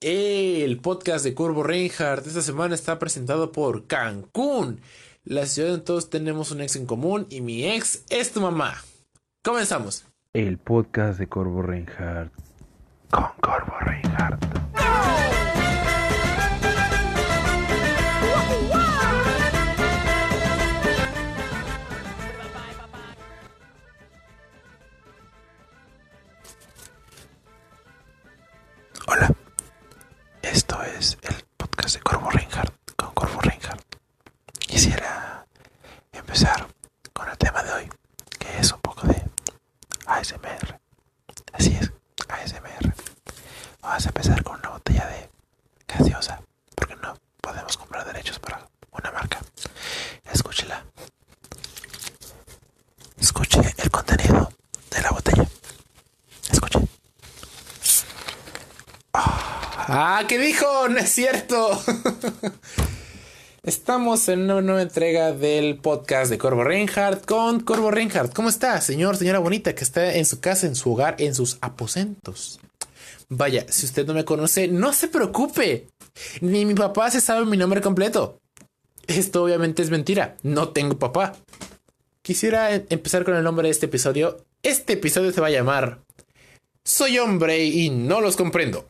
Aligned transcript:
El 0.00 0.78
podcast 0.78 1.24
de 1.24 1.34
Corvo 1.34 1.64
Reinhardt 1.64 2.24
esta 2.24 2.40
semana 2.40 2.76
está 2.76 3.00
presentado 3.00 3.50
por 3.50 3.88
Cancún, 3.88 4.80
la 5.24 5.44
ciudad 5.44 5.70
donde 5.70 5.84
todos 5.84 6.08
tenemos 6.08 6.52
un 6.52 6.60
ex 6.60 6.76
en 6.76 6.86
común 6.86 7.26
y 7.30 7.40
mi 7.40 7.64
ex 7.64 8.04
es 8.08 8.32
tu 8.32 8.40
mamá. 8.40 8.76
Comenzamos. 9.42 10.06
El 10.34 10.58
podcast 10.58 11.18
de 11.18 11.26
Corvo 11.26 11.62
Reinhardt 11.62 12.32
con 13.10 13.24
Corvo 13.40 13.74
Reinhardt. 13.80 14.67
Podcast 31.78 31.94
de 31.94 32.02
Corvo 32.02 32.30
Reinhardt 32.30 32.74
con 32.96 33.14
Corvo 33.14 33.40
Reinhardt. 33.40 33.96
Quisiera 34.58 35.46
empezar 36.12 36.66
con 37.12 37.28
el 37.28 37.38
tema 37.38 37.62
de 37.62 37.72
hoy, 37.72 37.88
que 38.36 38.58
es 38.58 38.72
un 38.72 38.80
poco 38.80 39.06
de 39.06 39.22
ASMR. 40.06 40.80
Así 41.52 41.78
es, 41.80 41.92
ASMR. 42.28 42.92
Vamos 43.80 44.06
a 44.06 44.08
empezar 44.08 44.42
con 44.42 44.58
una 44.58 44.70
botella 44.70 45.06
de 45.06 45.30
gaseosa, 45.86 46.40
porque 46.74 46.96
no 46.96 47.14
podemos 47.40 47.76
comprar 47.76 48.04
derechos 48.04 48.40
para 48.40 48.68
una 48.90 49.12
marca. 49.12 49.38
Escúchela. 50.32 50.84
Escuche 53.18 53.60
el 53.76 53.90
contenido 53.90 54.52
de 54.90 55.02
la 55.02 55.10
botella. 55.10 55.46
Escuche. 56.50 56.80
¿Qué 60.28 60.38
dijo? 60.38 60.88
No 60.88 60.98
es 60.98 61.10
cierto. 61.10 61.82
Estamos 63.62 64.28
en 64.28 64.42
una 64.42 64.60
nueva 64.60 64.82
entrega 64.82 65.32
del 65.32 65.78
podcast 65.78 66.30
de 66.30 66.38
Corvo 66.38 66.64
Reinhardt 66.64 67.24
con 67.24 67.60
Corvo 67.60 67.90
Reinhardt. 67.90 68.32
¿Cómo 68.34 68.48
está, 68.48 68.80
señor, 68.80 69.16
señora 69.16 69.38
bonita, 69.38 69.74
que 69.74 69.84
está 69.84 70.14
en 70.14 70.26
su 70.26 70.40
casa, 70.40 70.66
en 70.66 70.76
su 70.76 70.92
hogar, 70.92 71.16
en 71.18 71.34
sus 71.34 71.58
aposentos? 71.60 72.60
Vaya, 73.28 73.66
si 73.68 73.86
usted 73.86 74.06
no 74.06 74.14
me 74.14 74.24
conoce, 74.24 74.68
no 74.68 74.92
se 74.92 75.08
preocupe. 75.08 75.88
Ni 76.40 76.64
mi 76.64 76.74
papá 76.74 77.10
se 77.10 77.20
sabe 77.20 77.46
mi 77.46 77.56
nombre 77.56 77.80
completo. 77.80 78.38
Esto 79.06 79.44
obviamente 79.44 79.82
es 79.82 79.90
mentira. 79.90 80.36
No 80.42 80.68
tengo 80.70 80.98
papá. 80.98 81.36
Quisiera 82.22 82.74
em- 82.74 82.86
empezar 82.90 83.24
con 83.24 83.34
el 83.34 83.44
nombre 83.44 83.68
de 83.68 83.72
este 83.72 83.86
episodio. 83.86 84.44
Este 84.62 84.94
episodio 84.94 85.32
se 85.32 85.40
va 85.40 85.46
a 85.46 85.50
llamar 85.50 86.00
Soy 86.84 87.18
hombre 87.18 87.64
y 87.64 87.90
no 87.90 88.20
los 88.20 88.36
comprendo. 88.36 88.86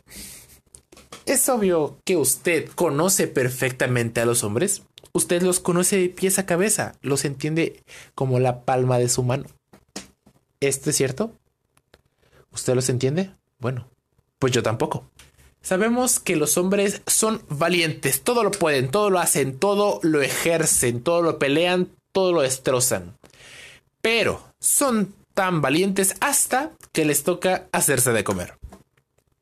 Es 1.28 1.46
obvio 1.50 2.00
que 2.06 2.16
usted 2.16 2.70
conoce 2.70 3.28
perfectamente 3.28 4.22
a 4.22 4.24
los 4.24 4.44
hombres. 4.44 4.84
Usted 5.12 5.42
los 5.42 5.60
conoce 5.60 5.98
de 5.98 6.08
pies 6.08 6.38
a 6.38 6.46
cabeza, 6.46 6.94
los 7.02 7.26
entiende 7.26 7.84
como 8.14 8.40
la 8.40 8.62
palma 8.62 8.98
de 8.98 9.10
su 9.10 9.22
mano. 9.22 9.44
¿Esto 10.60 10.88
es 10.88 10.96
cierto? 10.96 11.32
¿Usted 12.50 12.74
los 12.74 12.88
entiende? 12.88 13.30
Bueno, 13.58 13.90
pues 14.38 14.54
yo 14.54 14.62
tampoco. 14.62 15.10
Sabemos 15.60 16.18
que 16.18 16.34
los 16.34 16.56
hombres 16.56 17.02
son 17.06 17.42
valientes, 17.50 18.22
todo 18.22 18.42
lo 18.42 18.50
pueden, 18.50 18.90
todo 18.90 19.10
lo 19.10 19.18
hacen, 19.18 19.58
todo 19.58 20.00
lo 20.02 20.22
ejercen, 20.22 21.02
todo 21.02 21.20
lo 21.20 21.38
pelean, 21.38 21.90
todo 22.12 22.32
lo 22.32 22.40
destrozan. 22.40 23.18
Pero 24.00 24.42
son 24.60 25.14
tan 25.34 25.60
valientes 25.60 26.14
hasta 26.20 26.72
que 26.92 27.04
les 27.04 27.22
toca 27.22 27.68
hacerse 27.70 28.12
de 28.12 28.24
comer. 28.24 28.54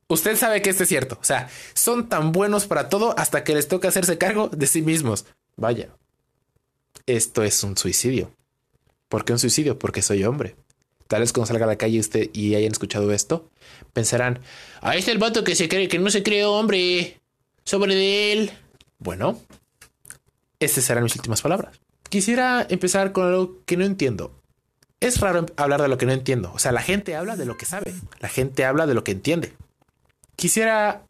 Usted 0.08 0.36
sabe 0.36 0.62
que 0.62 0.70
esto 0.70 0.84
es 0.84 0.88
cierto. 0.88 1.18
O 1.20 1.24
sea, 1.24 1.48
son 1.74 2.08
tan 2.08 2.32
buenos 2.32 2.66
para 2.66 2.88
todo 2.88 3.18
hasta 3.18 3.42
que 3.42 3.54
les 3.54 3.68
toca 3.68 3.88
hacerse 3.88 4.18
cargo 4.18 4.48
de 4.48 4.66
sí 4.66 4.82
mismos. 4.82 5.26
Vaya. 5.56 5.88
Esto 7.06 7.42
es 7.42 7.62
un 7.64 7.76
suicidio. 7.76 8.32
¿Por 9.08 9.24
qué 9.24 9.32
un 9.32 9.38
suicidio? 9.38 9.78
Porque 9.78 10.02
soy 10.02 10.24
hombre. 10.24 10.56
Tal 11.08 11.20
vez 11.20 11.32
cuando 11.32 11.46
salga 11.46 11.64
a 11.64 11.68
la 11.68 11.76
calle 11.76 12.00
usted 12.00 12.30
y 12.32 12.54
hayan 12.54 12.72
escuchado 12.72 13.12
esto, 13.12 13.48
pensarán, 13.92 14.40
ahí 14.80 14.98
está 14.98 15.12
el 15.12 15.18
vato 15.18 15.44
que 15.44 15.54
se 15.54 15.68
cree 15.68 15.88
que 15.88 15.98
no 15.98 16.10
se 16.10 16.22
cree 16.22 16.44
hombre. 16.44 17.20
Sobre 17.64 18.32
él. 18.32 18.52
Bueno, 18.98 19.40
estas 20.60 20.84
serán 20.84 21.04
mis 21.04 21.16
últimas 21.16 21.42
palabras. 21.42 21.80
Quisiera 22.08 22.64
empezar 22.68 23.12
con 23.12 23.26
algo 23.26 23.62
que 23.66 23.76
no 23.76 23.84
entiendo. 23.84 24.40
Es 25.00 25.20
raro 25.20 25.46
hablar 25.56 25.82
de 25.82 25.88
lo 25.88 25.98
que 25.98 26.06
no 26.06 26.12
entiendo. 26.12 26.52
O 26.54 26.58
sea, 26.58 26.72
la 26.72 26.80
gente 26.80 27.16
habla 27.16 27.36
de 27.36 27.44
lo 27.44 27.56
que 27.56 27.66
sabe. 27.66 27.92
La 28.20 28.28
gente 28.28 28.64
habla 28.64 28.86
de 28.86 28.94
lo 28.94 29.04
que 29.04 29.12
entiende. 29.12 29.52
Quisiera 30.36 31.02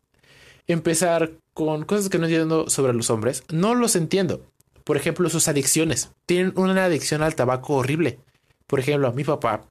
empezar 0.67 1.33
con 1.55 1.85
cosas 1.85 2.09
que 2.09 2.19
no 2.19 2.25
entiendo 2.27 2.69
sobre 2.71 2.93
los 2.93 3.11
hombres. 3.11 3.45
No 3.51 3.75
los 3.75 3.97
entiendo. 3.97 4.45
Por 4.85 4.97
ejemplo, 4.97 5.29
sus 5.29 5.49
adicciones. 5.49 6.11
Tienen 6.27 6.53
una 6.57 6.85
adicción 6.85 7.23
al 7.23 7.35
tabaco 7.35 7.75
horrible. 7.75 8.19
Por 8.67 8.81
ejemplo, 8.81 9.13
mi 9.13 9.25
papá, 9.25 9.65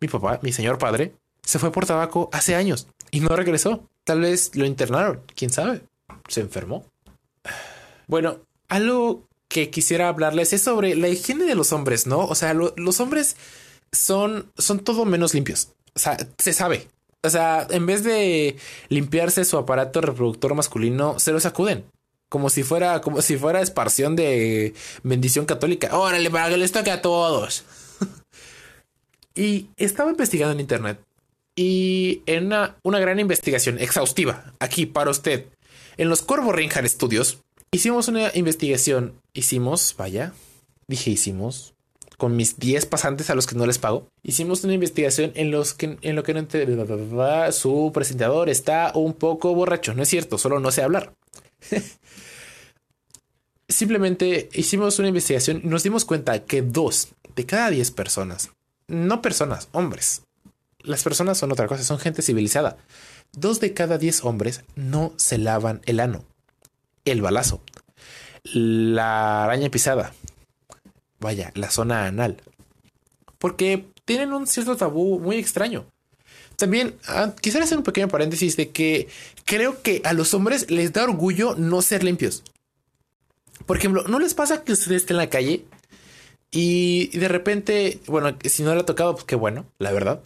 mi 0.00 0.08
papá, 0.08 0.40
mi 0.42 0.52
señor 0.52 0.78
padre, 0.78 1.14
se 1.42 1.58
fue 1.58 1.72
por 1.72 1.86
tabaco 1.86 2.28
hace 2.32 2.54
años 2.54 2.88
y 3.10 3.20
no 3.20 3.34
regresó. 3.36 3.88
Tal 4.04 4.20
vez 4.20 4.54
lo 4.56 4.64
internaron, 4.66 5.22
quién 5.34 5.50
sabe. 5.50 5.82
Se 6.28 6.40
enfermó. 6.40 6.84
Bueno, 8.06 8.38
algo 8.68 9.24
que 9.48 9.70
quisiera 9.70 10.08
hablarles 10.08 10.52
es 10.52 10.62
sobre 10.62 10.94
la 10.96 11.08
higiene 11.08 11.44
de 11.44 11.54
los 11.54 11.72
hombres, 11.72 12.06
¿no? 12.06 12.20
O 12.20 12.34
sea, 12.34 12.54
lo- 12.54 12.74
los 12.76 13.00
hombres 13.00 13.36
son, 13.92 14.50
son 14.56 14.80
todo 14.80 15.04
menos 15.04 15.34
limpios. 15.34 15.68
O 15.94 15.98
sea, 15.98 16.16
se 16.38 16.52
sabe. 16.52 16.88
O 17.26 17.30
sea, 17.30 17.66
en 17.70 17.86
vez 17.86 18.04
de 18.04 18.56
limpiarse 18.88 19.44
su 19.44 19.58
aparato 19.58 20.00
reproductor 20.00 20.54
masculino, 20.54 21.18
se 21.18 21.32
lo 21.32 21.40
sacuden. 21.40 21.84
Como 22.28 22.50
si 22.50 22.62
fuera, 22.62 23.00
como 23.00 23.22
si 23.22 23.36
fuera 23.36 23.60
esparción 23.60 24.16
de 24.16 24.74
bendición 25.02 25.46
católica. 25.46 25.96
Órale, 25.96 26.30
para 26.30 26.48
que 26.48 26.56
les 26.56 26.72
toque 26.72 26.90
a 26.90 27.02
todos. 27.02 27.64
y 29.34 29.68
estaba 29.76 30.10
investigando 30.10 30.52
en 30.52 30.60
internet. 30.60 30.98
Y 31.54 32.22
en 32.26 32.46
una, 32.46 32.76
una 32.82 32.98
gran 32.98 33.18
investigación 33.20 33.78
exhaustiva, 33.78 34.52
aquí 34.58 34.86
para 34.86 35.10
usted, 35.10 35.46
en 35.96 36.08
los 36.08 36.22
Corvo 36.22 36.52
Reinhardt 36.52 36.88
Studios, 36.88 37.38
hicimos 37.70 38.08
una 38.08 38.30
investigación. 38.34 39.20
Hicimos, 39.32 39.94
vaya, 39.96 40.32
dije 40.88 41.10
hicimos, 41.10 41.75
con 42.16 42.36
mis 42.36 42.58
10 42.58 42.86
pasantes 42.86 43.30
a 43.30 43.34
los 43.34 43.46
que 43.46 43.56
no 43.56 43.66
les 43.66 43.78
pago. 43.78 44.08
Hicimos 44.22 44.64
una 44.64 44.74
investigación 44.74 45.32
en 45.34 45.50
los 45.50 45.74
que 45.74 45.98
en 46.00 46.16
lo 46.16 46.22
que 46.22 46.34
no 46.34 47.52
su 47.52 47.90
presentador 47.92 48.48
está 48.48 48.92
un 48.94 49.12
poco 49.12 49.54
borracho. 49.54 49.94
No 49.94 50.02
es 50.02 50.08
cierto, 50.08 50.38
solo 50.38 50.60
no 50.60 50.70
sé 50.70 50.82
hablar. 50.82 51.12
Simplemente 53.68 54.48
hicimos 54.52 54.98
una 54.98 55.08
investigación 55.08 55.60
y 55.62 55.66
nos 55.66 55.82
dimos 55.82 56.04
cuenta 56.04 56.44
que 56.44 56.62
dos 56.62 57.08
de 57.34 57.46
cada 57.46 57.70
10 57.70 57.90
personas, 57.90 58.50
no 58.86 59.20
personas, 59.20 59.68
hombres. 59.72 60.22
Las 60.80 61.02
personas 61.02 61.36
son 61.36 61.50
otra 61.50 61.66
cosa, 61.66 61.82
son 61.82 61.98
gente 61.98 62.22
civilizada. 62.22 62.76
Dos 63.32 63.58
de 63.58 63.74
cada 63.74 63.98
10 63.98 64.24
hombres 64.24 64.62
no 64.76 65.12
se 65.16 65.36
lavan 65.38 65.82
el 65.84 65.98
ano, 65.98 66.24
el 67.04 67.22
balazo, 67.22 67.60
la 68.44 69.44
araña 69.44 69.68
pisada, 69.68 70.14
vaya, 71.20 71.52
la 71.54 71.70
zona 71.70 72.06
anal. 72.06 72.42
Porque 73.38 73.86
tienen 74.04 74.32
un 74.32 74.46
cierto 74.46 74.76
tabú 74.76 75.20
muy 75.20 75.36
extraño. 75.36 75.86
También 76.56 76.96
ah, 77.06 77.34
quisiera 77.40 77.64
hacer 77.64 77.78
un 77.78 77.84
pequeño 77.84 78.08
paréntesis 78.08 78.56
de 78.56 78.70
que 78.70 79.08
creo 79.44 79.82
que 79.82 80.00
a 80.04 80.14
los 80.14 80.32
hombres 80.32 80.70
les 80.70 80.92
da 80.92 81.04
orgullo 81.04 81.54
no 81.54 81.82
ser 81.82 82.02
limpios. 82.02 82.42
Por 83.66 83.76
ejemplo, 83.76 84.04
¿no 84.08 84.18
les 84.18 84.34
pasa 84.34 84.64
que 84.64 84.72
usted 84.72 84.92
esté 84.92 85.12
en 85.12 85.18
la 85.18 85.28
calle 85.30 85.64
y 86.50 87.08
de 87.18 87.28
repente, 87.28 88.00
bueno, 88.06 88.36
si 88.44 88.62
no 88.62 88.74
le 88.74 88.80
ha 88.80 88.86
tocado, 88.86 89.14
pues 89.14 89.24
qué 89.24 89.36
bueno, 89.36 89.66
la 89.78 89.92
verdad. 89.92 90.22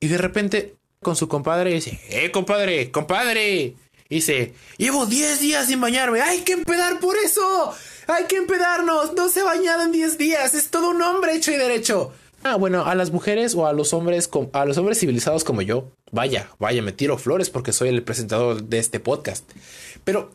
Y 0.00 0.08
de 0.08 0.18
repente 0.18 0.76
con 1.02 1.16
su 1.16 1.28
compadre 1.28 1.74
dice, 1.74 2.00
eh, 2.08 2.30
compadre, 2.30 2.90
compadre. 2.90 3.74
Dice, 4.08 4.54
llevo 4.76 5.06
10 5.06 5.40
días 5.40 5.66
sin 5.66 5.80
bañarme, 5.80 6.20
hay 6.20 6.40
que 6.40 6.52
empedar 6.52 7.00
por 7.00 7.16
eso. 7.16 7.74
Hay 8.06 8.24
que 8.24 8.36
empedarnos, 8.36 9.14
no 9.14 9.28
se 9.28 9.40
ha 9.40 9.44
bañado 9.44 9.82
en 9.82 9.92
10 9.92 10.18
días, 10.18 10.54
es 10.54 10.70
todo 10.70 10.90
un 10.90 11.00
hombre 11.02 11.34
hecho 11.34 11.52
y 11.52 11.56
derecho. 11.56 12.12
Ah, 12.42 12.56
bueno, 12.56 12.84
a 12.84 12.94
las 12.94 13.10
mujeres 13.10 13.54
o 13.54 13.66
a 13.66 13.72
los 13.72 13.94
hombres, 13.94 14.28
a 14.52 14.64
los 14.66 14.76
hombres 14.76 14.98
civilizados 14.98 15.44
como 15.44 15.62
yo, 15.62 15.90
vaya, 16.12 16.50
vaya, 16.58 16.82
me 16.82 16.92
tiro 16.92 17.16
flores 17.16 17.48
porque 17.48 17.72
soy 17.72 17.88
el 17.88 18.02
presentador 18.02 18.62
de 18.64 18.78
este 18.78 19.00
podcast. 19.00 19.50
Pero, 20.04 20.30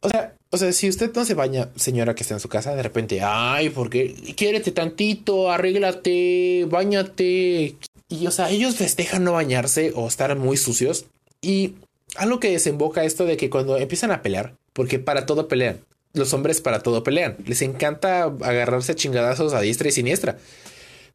o 0.00 0.08
sea, 0.08 0.36
o 0.50 0.56
sea, 0.56 0.72
si 0.72 0.88
usted 0.88 1.12
no 1.12 1.24
se 1.24 1.34
baña, 1.34 1.70
señora 1.74 2.14
que 2.14 2.22
está 2.22 2.34
en 2.34 2.40
su 2.40 2.48
casa, 2.48 2.76
de 2.76 2.82
repente, 2.84 3.20
ay, 3.22 3.70
porque 3.70 4.14
quiérete 4.36 4.70
tantito, 4.70 5.50
arréglate, 5.50 6.66
bañate. 6.68 7.76
Y, 8.08 8.26
o 8.26 8.30
sea, 8.30 8.50
ellos 8.50 8.76
festejan 8.76 9.24
no 9.24 9.32
bañarse 9.32 9.92
o 9.96 10.06
estar 10.06 10.36
muy 10.36 10.56
sucios. 10.56 11.06
Y 11.40 11.74
algo 12.16 12.38
que 12.38 12.50
desemboca 12.50 13.04
esto 13.04 13.24
de 13.24 13.36
que 13.36 13.50
cuando 13.50 13.76
empiezan 13.76 14.12
a 14.12 14.22
pelear, 14.22 14.54
porque 14.72 14.98
para 14.98 15.26
todo 15.26 15.48
pelean, 15.48 15.80
los 16.12 16.32
hombres 16.34 16.60
para 16.60 16.80
todo 16.80 17.02
pelean, 17.02 17.36
les 17.46 17.62
encanta 17.62 18.24
agarrarse 18.24 18.92
a 18.92 18.96
chingadazos 18.96 19.54
a 19.54 19.60
diestra 19.60 19.88
y 19.88 19.92
siniestra. 19.92 20.38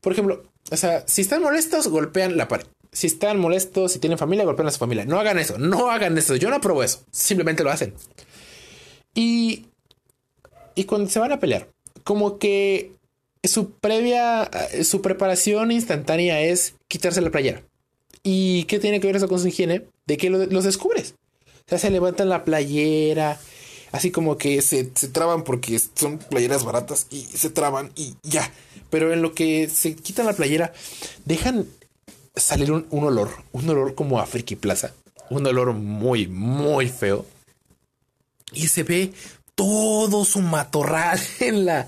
Por 0.02 0.14
ejemplo, 0.14 0.44
o 0.72 0.78
sea, 0.78 1.04
si 1.08 1.22
están 1.22 1.42
molestos, 1.42 1.88
golpean 1.88 2.38
la 2.38 2.48
pared. 2.48 2.66
si 2.92 3.08
están 3.08 3.40
molestos, 3.40 3.92
si 3.92 4.00
tienen 4.00 4.18
familia, 4.18 4.46
golpeen 4.46 4.68
a 4.68 4.72
su 4.72 4.80
familia. 4.80 5.06
No 5.06 5.20
hagan 5.20 5.38
eso, 5.38 5.58
no 5.58 5.92
hagan 5.92 6.18
eso. 6.18 6.36
Yo 6.36 6.50
no 6.50 6.56
apruebo 6.56 6.82
eso. 6.82 7.04
Simplemente 7.12 7.64
lo 7.64 7.72
hacen. 7.72 7.94
Y, 9.14 9.66
y 10.76 10.86
cuando 10.86 11.10
se 11.10 11.20
van 11.20 11.34
a 11.34 11.40
pelear, 11.40 11.68
como 12.04 12.38
que 12.38 12.94
su 13.44 13.72
previa, 13.72 14.50
su 14.84 15.02
preparación 15.02 15.72
instantánea 15.72 16.42
es 16.42 16.76
quitarse 16.88 17.22
la 17.22 17.32
playera. 17.32 17.64
¿Y 18.24 18.64
qué 18.64 18.80
tiene 18.80 19.00
que 19.00 19.08
ver 19.08 19.18
eso 19.18 19.28
con 19.28 19.40
su 19.40 19.48
higiene? 19.48 19.84
De 20.06 20.18
que 20.18 20.30
los 20.30 20.64
descubres. 20.64 21.16
O 21.66 21.70
sea, 21.70 21.80
se 21.80 21.90
levantan 21.90 22.30
la 22.30 22.44
playera, 22.44 23.40
así 23.92 24.12
como 24.12 24.38
que 24.38 24.62
se, 24.62 24.92
se, 24.96 25.08
traban 25.08 25.44
porque 25.44 25.80
son 25.80 26.18
playeras 26.18 26.64
baratas 26.64 27.08
y 27.10 27.24
se 27.24 27.50
traban 27.50 27.92
y 27.96 28.16
ya. 28.24 28.52
Pero 28.90 29.14
en 29.14 29.22
lo 29.22 29.34
que 29.34 29.70
se 29.70 29.96
quitan 29.96 30.26
la 30.26 30.34
playera, 30.34 30.74
dejan 31.26 31.68
salir 32.36 32.72
un, 32.72 32.86
un 32.90 33.06
olor, 33.06 33.30
un 33.52 33.70
olor 33.70 33.96
como 33.96 34.20
a 34.20 34.26
Friki 34.26 34.56
Plaza, 34.56 34.94
un 35.30 35.46
olor 35.48 35.74
muy, 35.74 36.28
muy 36.28 36.90
feo. 36.90 37.26
Y 38.54 38.68
se 38.68 38.84
ve 38.84 39.14
todo 39.56 40.26
su 40.26 40.42
matorral 40.42 41.20
en 41.40 41.66
la, 41.66 41.88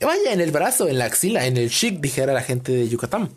vaya, 0.00 0.32
en 0.32 0.40
el 0.40 0.50
brazo, 0.50 0.88
en 0.88 0.98
la 0.98 1.06
axila, 1.06 1.46
en 1.46 1.56
el 1.56 1.70
chic, 1.70 2.00
dijera 2.00 2.32
la 2.32 2.42
gente 2.42 2.72
de 2.72 2.88
Yucatán. 2.88 3.30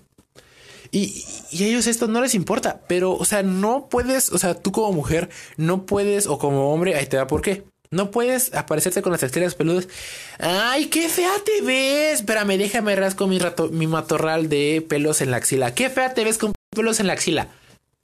Y, 0.93 1.23
y, 1.51 1.63
a 1.63 1.67
ellos 1.67 1.87
esto 1.87 2.07
no 2.07 2.21
les 2.21 2.35
importa, 2.35 2.81
pero, 2.87 3.13
o 3.13 3.23
sea, 3.23 3.43
no 3.43 3.87
puedes, 3.87 4.29
o 4.29 4.37
sea, 4.37 4.55
tú 4.55 4.73
como 4.73 4.91
mujer, 4.91 5.29
no 5.55 5.85
puedes, 5.85 6.27
o 6.27 6.37
como 6.37 6.73
hombre, 6.73 6.95
ahí 6.95 7.05
te 7.05 7.15
da 7.15 7.27
por 7.27 7.41
qué. 7.41 7.63
No 7.91 8.09
puedes 8.09 8.53
aparecerte 8.53 9.01
con 9.01 9.11
las 9.11 9.21
estrellas 9.21 9.53
peludas. 9.53 9.89
Ay, 10.39 10.85
qué 10.85 11.09
fea 11.09 11.33
te 11.45 11.61
ves. 11.61 12.19
Espérame, 12.19 12.57
déjame 12.57 12.95
rasco 12.95 13.27
mi, 13.27 13.37
rato, 13.37 13.67
mi 13.67 13.85
matorral 13.85 14.47
de 14.47 14.85
pelos 14.87 15.19
en 15.19 15.29
la 15.29 15.37
axila. 15.37 15.75
Qué 15.75 15.89
fea 15.89 16.13
te 16.13 16.23
ves 16.23 16.37
con 16.37 16.53
pelos 16.73 17.01
en 17.01 17.07
la 17.07 17.13
axila. 17.13 17.49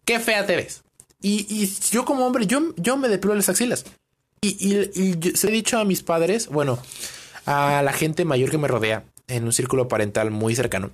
Qué 0.03 0.19
fea 0.19 0.45
te 0.45 0.57
ves. 0.57 0.83
Y, 1.21 1.71
yo 1.91 2.03
como 2.03 2.25
hombre, 2.25 2.47
yo, 2.47 2.73
yo 2.75 2.97
me 2.97 3.07
depilo 3.07 3.33
las 3.33 3.47
axilas. 3.47 3.85
Y, 4.41 4.57
y, 4.59 5.01
y 5.01 5.35
se 5.35 5.47
he 5.47 5.51
dicho 5.51 5.79
a 5.79 5.85
mis 5.85 6.03
padres, 6.03 6.47
bueno, 6.47 6.79
a 7.45 7.81
la 7.81 7.93
gente 7.93 8.25
mayor 8.25 8.51
que 8.51 8.57
me 8.57 8.67
rodea, 8.67 9.05
en 9.27 9.45
un 9.45 9.53
círculo 9.53 9.87
parental 9.87 10.31
muy 10.31 10.53
cercano. 10.53 10.91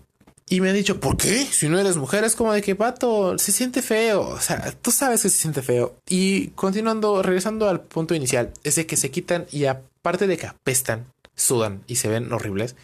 Y 0.50 0.62
me 0.62 0.69
han 0.69 0.75
dicho, 0.75 1.00
¿por 1.00 1.18
qué? 1.18 1.45
Si 1.45 1.69
no 1.69 1.80
eres 1.80 1.95
mujer, 1.95 2.24
es 2.24 2.36
como 2.36 2.54
de 2.54 2.62
que 2.62 2.75
pato, 2.75 3.38
se 3.38 3.51
siente 3.51 3.81
feo. 3.81 4.22
O 4.22 4.40
sea, 4.40 4.72
tú 4.81 4.92
sabes 4.92 5.22
que 5.22 5.30
se 5.30 5.38
siente 5.38 5.62
feo. 5.62 5.95
Y 6.07 6.48
continuando, 6.50 7.22
regresando 7.24 7.69
al 7.69 7.81
punto 7.81 8.13
inicial, 8.13 8.51
es 8.63 8.75
de 8.75 8.86
que 8.86 8.98
se 8.98 9.10
quitan 9.10 9.45
y 9.51 9.66
aparte 9.66 10.28
de 10.28 10.38
que 10.38 10.48
apestan, 10.48 11.07
sudan 11.36 11.84
y 11.88 11.95
se 11.95 12.10
ven 12.10 12.31
horribles. 12.31 12.75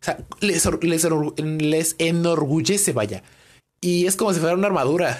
O 0.00 0.04
sea, 0.04 0.18
les, 0.40 0.66
les, 0.82 1.06
les 1.40 1.96
enorgullece, 1.98 2.92
vaya. 2.92 3.22
Y 3.80 4.06
es 4.06 4.16
como 4.16 4.32
si 4.32 4.40
fuera 4.40 4.54
una 4.54 4.66
armadura. 4.66 5.18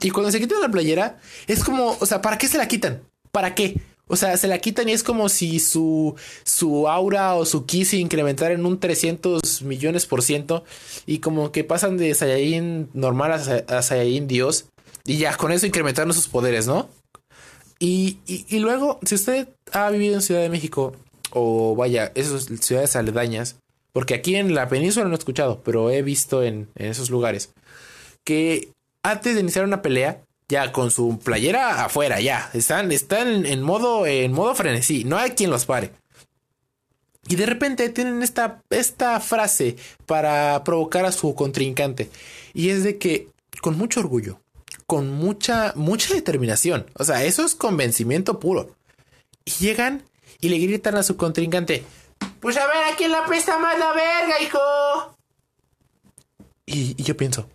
Y 0.00 0.10
cuando 0.10 0.30
se 0.30 0.40
quitan 0.40 0.60
la 0.60 0.68
playera, 0.68 1.18
es 1.46 1.64
como, 1.64 1.96
o 1.98 2.06
sea, 2.06 2.20
¿para 2.20 2.36
qué 2.36 2.48
se 2.48 2.58
la 2.58 2.68
quitan? 2.68 3.02
¿Para 3.32 3.54
qué? 3.54 3.80
O 4.08 4.16
sea, 4.16 4.36
se 4.36 4.46
la 4.46 4.58
quitan 4.58 4.88
y 4.88 4.92
es 4.92 5.02
como 5.02 5.28
si 5.28 5.58
su, 5.58 6.14
su 6.44 6.88
aura 6.88 7.34
o 7.34 7.44
su 7.44 7.66
ki 7.66 7.84
se 7.84 7.96
incrementara 7.96 8.54
en 8.54 8.64
un 8.64 8.78
300 8.78 9.62
millones 9.62 10.06
por 10.06 10.22
ciento 10.22 10.64
y 11.06 11.18
como 11.18 11.50
que 11.50 11.64
pasan 11.64 11.96
de 11.96 12.14
Saiyajin 12.14 12.88
normal 12.92 13.32
a, 13.32 13.76
a 13.76 13.82
Saiyajin 13.82 14.28
Dios 14.28 14.66
y 15.04 15.18
ya 15.18 15.36
con 15.36 15.50
eso 15.50 15.66
incrementaron 15.66 16.12
sus 16.12 16.28
poderes, 16.28 16.66
¿no? 16.66 16.88
Y, 17.78 18.18
y, 18.26 18.58
luego, 18.58 18.98
si 19.04 19.16
usted 19.16 19.48
ha 19.72 19.90
vivido 19.90 20.14
en 20.14 20.22
Ciudad 20.22 20.40
de 20.40 20.48
México 20.48 20.94
o 21.30 21.76
vaya, 21.76 22.10
esas 22.14 22.46
ciudades 22.60 22.96
aledañas, 22.96 23.56
porque 23.92 24.14
aquí 24.14 24.36
en 24.36 24.54
la 24.54 24.68
península 24.68 25.06
no 25.06 25.12
he 25.12 25.18
escuchado, 25.18 25.60
pero 25.62 25.90
he 25.90 26.02
visto 26.02 26.42
en, 26.42 26.68
en 26.74 26.86
esos 26.86 27.10
lugares 27.10 27.50
que 28.24 28.72
antes 29.02 29.34
de 29.34 29.40
iniciar 29.40 29.64
una 29.64 29.82
pelea, 29.82 30.22
ya 30.48 30.72
con 30.72 30.90
su 30.90 31.18
playera 31.18 31.84
afuera, 31.84 32.20
ya. 32.20 32.50
Están, 32.54 32.92
están 32.92 33.46
en 33.46 33.62
modo, 33.62 34.06
en 34.06 34.32
modo 34.32 34.54
frenesí. 34.54 35.04
No 35.04 35.18
hay 35.18 35.30
quien 35.30 35.50
los 35.50 35.66
pare. 35.66 35.92
Y 37.28 37.36
de 37.36 37.46
repente 37.46 37.88
tienen 37.88 38.22
esta, 38.22 38.62
esta 38.70 39.18
frase 39.20 39.76
para 40.06 40.62
provocar 40.62 41.04
a 41.04 41.12
su 41.12 41.34
contrincante. 41.34 42.10
Y 42.54 42.70
es 42.70 42.84
de 42.84 42.98
que 42.98 43.28
con 43.60 43.76
mucho 43.76 44.00
orgullo, 44.00 44.40
con 44.86 45.10
mucha, 45.10 45.72
mucha 45.74 46.14
determinación. 46.14 46.86
O 46.94 47.04
sea, 47.04 47.24
eso 47.24 47.44
es 47.44 47.56
convencimiento 47.56 48.38
puro. 48.38 48.76
Y 49.44 49.50
llegan 49.52 50.04
y 50.40 50.48
le 50.48 50.58
gritan 50.58 50.96
a 50.96 51.02
su 51.02 51.16
contrincante. 51.16 51.84
Pues 52.40 52.56
a 52.56 52.66
ver, 52.66 52.92
¿a 52.92 52.96
quién 52.96 53.10
la 53.10 53.26
presta 53.26 53.58
más 53.58 53.76
la 53.78 53.92
verga, 53.92 54.40
hijo? 54.40 54.58
Y, 56.64 56.94
y 56.96 57.02
yo 57.02 57.16
pienso, 57.16 57.48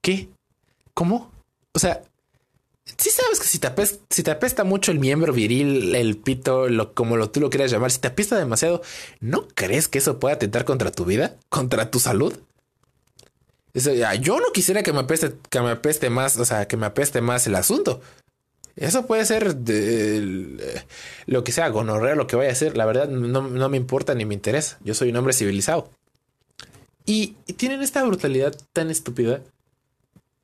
¿qué? 0.00 0.28
¿Cómo? 0.94 1.35
O 1.76 1.78
sea, 1.78 2.02
sí 2.96 3.10
sabes 3.10 3.38
que 3.38 3.46
si 3.46 3.58
te, 3.58 3.66
apesta, 3.66 4.02
si 4.08 4.22
te 4.22 4.30
apesta 4.30 4.64
mucho 4.64 4.92
el 4.92 4.98
miembro 4.98 5.34
viril, 5.34 5.94
el 5.94 6.16
pito, 6.16 6.66
como 6.94 7.18
lo, 7.18 7.28
tú 7.30 7.38
lo 7.38 7.50
quieras 7.50 7.70
llamar, 7.70 7.90
si 7.90 7.98
te 7.98 8.08
apesta 8.08 8.38
demasiado, 8.38 8.80
¿no 9.20 9.46
crees 9.48 9.86
que 9.86 9.98
eso 9.98 10.18
pueda 10.18 10.36
atentar 10.36 10.64
contra 10.64 10.90
tu 10.90 11.04
vida? 11.04 11.36
¿Contra 11.50 11.90
tu 11.90 12.00
salud? 12.00 12.34
Yo 13.74 14.40
no 14.40 14.52
quisiera 14.54 14.82
que 14.82 14.94
me 14.94 15.00
apeste, 15.00 15.34
que 15.50 15.60
me 15.60 15.72
apeste 15.72 16.08
más, 16.08 16.38
o 16.38 16.46
sea, 16.46 16.66
que 16.66 16.78
me 16.78 16.86
apeste 16.86 17.20
más 17.20 17.46
el 17.46 17.56
asunto. 17.56 18.00
Eso 18.74 19.06
puede 19.06 19.26
ser 19.26 19.54
de, 19.56 20.82
lo 21.26 21.44
que 21.44 21.52
sea, 21.52 21.68
gonorrea, 21.68 22.14
lo 22.14 22.26
que 22.26 22.36
vaya 22.36 22.52
a 22.52 22.54
ser. 22.54 22.74
La 22.74 22.86
verdad, 22.86 23.06
no, 23.06 23.42
no, 23.42 23.68
me 23.68 23.76
importa 23.76 24.14
ni 24.14 24.24
me 24.24 24.32
interesa. 24.32 24.78
Yo 24.82 24.94
soy 24.94 25.10
un 25.10 25.16
hombre 25.16 25.34
civilizado. 25.34 25.90
Y 27.04 27.34
tienen 27.58 27.82
esta 27.82 28.02
brutalidad 28.02 28.56
tan 28.72 28.90
estúpida 28.90 29.42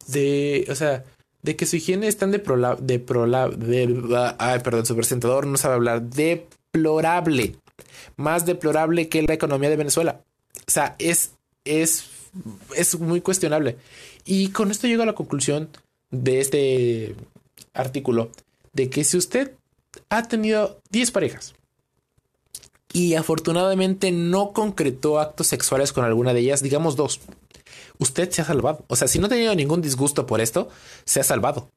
de, 0.06 0.66
o 0.68 0.74
sea, 0.74 1.04
de 1.42 1.56
que 1.56 1.66
su 1.66 1.76
higiene 1.76 2.06
es 2.06 2.16
tan 2.16 2.30
deplorable, 2.30 2.84
de, 2.86 4.34
ay, 4.38 4.60
perdón, 4.60 4.86
su 4.86 4.94
presentador 4.94 5.46
no 5.46 5.56
sabe 5.56 5.74
hablar, 5.74 6.02
deplorable, 6.02 7.56
más 8.16 8.46
deplorable 8.46 9.08
que 9.08 9.22
la 9.22 9.34
economía 9.34 9.68
de 9.68 9.76
Venezuela. 9.76 10.20
O 10.66 10.70
sea, 10.70 10.94
es, 10.98 11.32
es, 11.64 12.08
es 12.76 12.98
muy 12.98 13.20
cuestionable. 13.20 13.76
Y 14.24 14.48
con 14.48 14.70
esto 14.70 14.86
llego 14.86 15.02
a 15.02 15.06
la 15.06 15.14
conclusión 15.14 15.68
de 16.10 16.40
este 16.40 17.16
artículo, 17.74 18.30
de 18.72 18.88
que 18.88 19.02
si 19.02 19.16
usted 19.16 19.52
ha 20.08 20.22
tenido 20.22 20.80
10 20.90 21.10
parejas 21.10 21.54
y 22.92 23.14
afortunadamente 23.14 24.12
no 24.12 24.52
concretó 24.52 25.18
actos 25.18 25.46
sexuales 25.46 25.92
con 25.92 26.04
alguna 26.04 26.34
de 26.34 26.40
ellas, 26.40 26.62
digamos 26.62 26.94
dos, 26.94 27.20
usted 28.02 28.30
se 28.30 28.42
ha 28.42 28.44
salvado. 28.44 28.84
O 28.88 28.96
sea, 28.96 29.08
si 29.08 29.18
no 29.18 29.26
ha 29.26 29.30
tenido 29.30 29.54
ningún 29.54 29.80
disgusto 29.80 30.26
por 30.26 30.40
esto, 30.40 30.68
se 31.04 31.20
ha 31.20 31.24
salvado. 31.24 31.70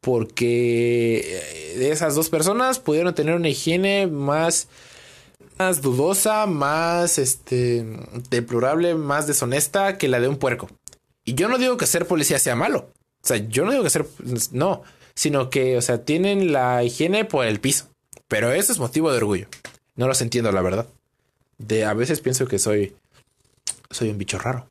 Porque 0.00 1.20
eh, 1.20 1.90
esas 1.90 2.14
dos 2.14 2.28
personas 2.28 2.78
pudieron 2.78 3.14
tener 3.14 3.34
una 3.34 3.48
higiene 3.48 4.08
más, 4.08 4.68
más 5.58 5.80
dudosa, 5.80 6.46
más 6.46 7.18
este, 7.18 7.86
deplorable, 8.30 8.94
más 8.94 9.26
deshonesta 9.26 9.98
que 9.98 10.08
la 10.08 10.20
de 10.20 10.28
un 10.28 10.36
puerco. 10.36 10.68
Y 11.24 11.34
yo 11.34 11.48
no 11.48 11.58
digo 11.58 11.76
que 11.76 11.86
ser 11.86 12.06
policía 12.06 12.38
sea 12.38 12.56
malo. 12.56 12.90
O 13.22 13.26
sea, 13.26 13.36
yo 13.36 13.64
no 13.64 13.70
digo 13.70 13.84
que 13.84 13.90
ser. 13.90 14.06
No. 14.50 14.82
Sino 15.14 15.50
que, 15.50 15.76
o 15.76 15.82
sea, 15.82 16.04
tienen 16.04 16.52
la 16.52 16.82
higiene 16.82 17.24
por 17.24 17.46
el 17.46 17.60
piso. 17.60 17.86
Pero 18.26 18.50
eso 18.50 18.72
es 18.72 18.78
motivo 18.78 19.10
de 19.10 19.18
orgullo. 19.18 19.46
No 19.94 20.08
los 20.08 20.20
entiendo, 20.20 20.50
la 20.50 20.62
verdad. 20.62 20.86
De 21.58 21.84
a 21.84 21.94
veces 21.94 22.20
pienso 22.20 22.48
que 22.48 22.58
soy. 22.58 22.96
Soy 23.90 24.08
un 24.08 24.18
bicho 24.18 24.38
raro. 24.38 24.66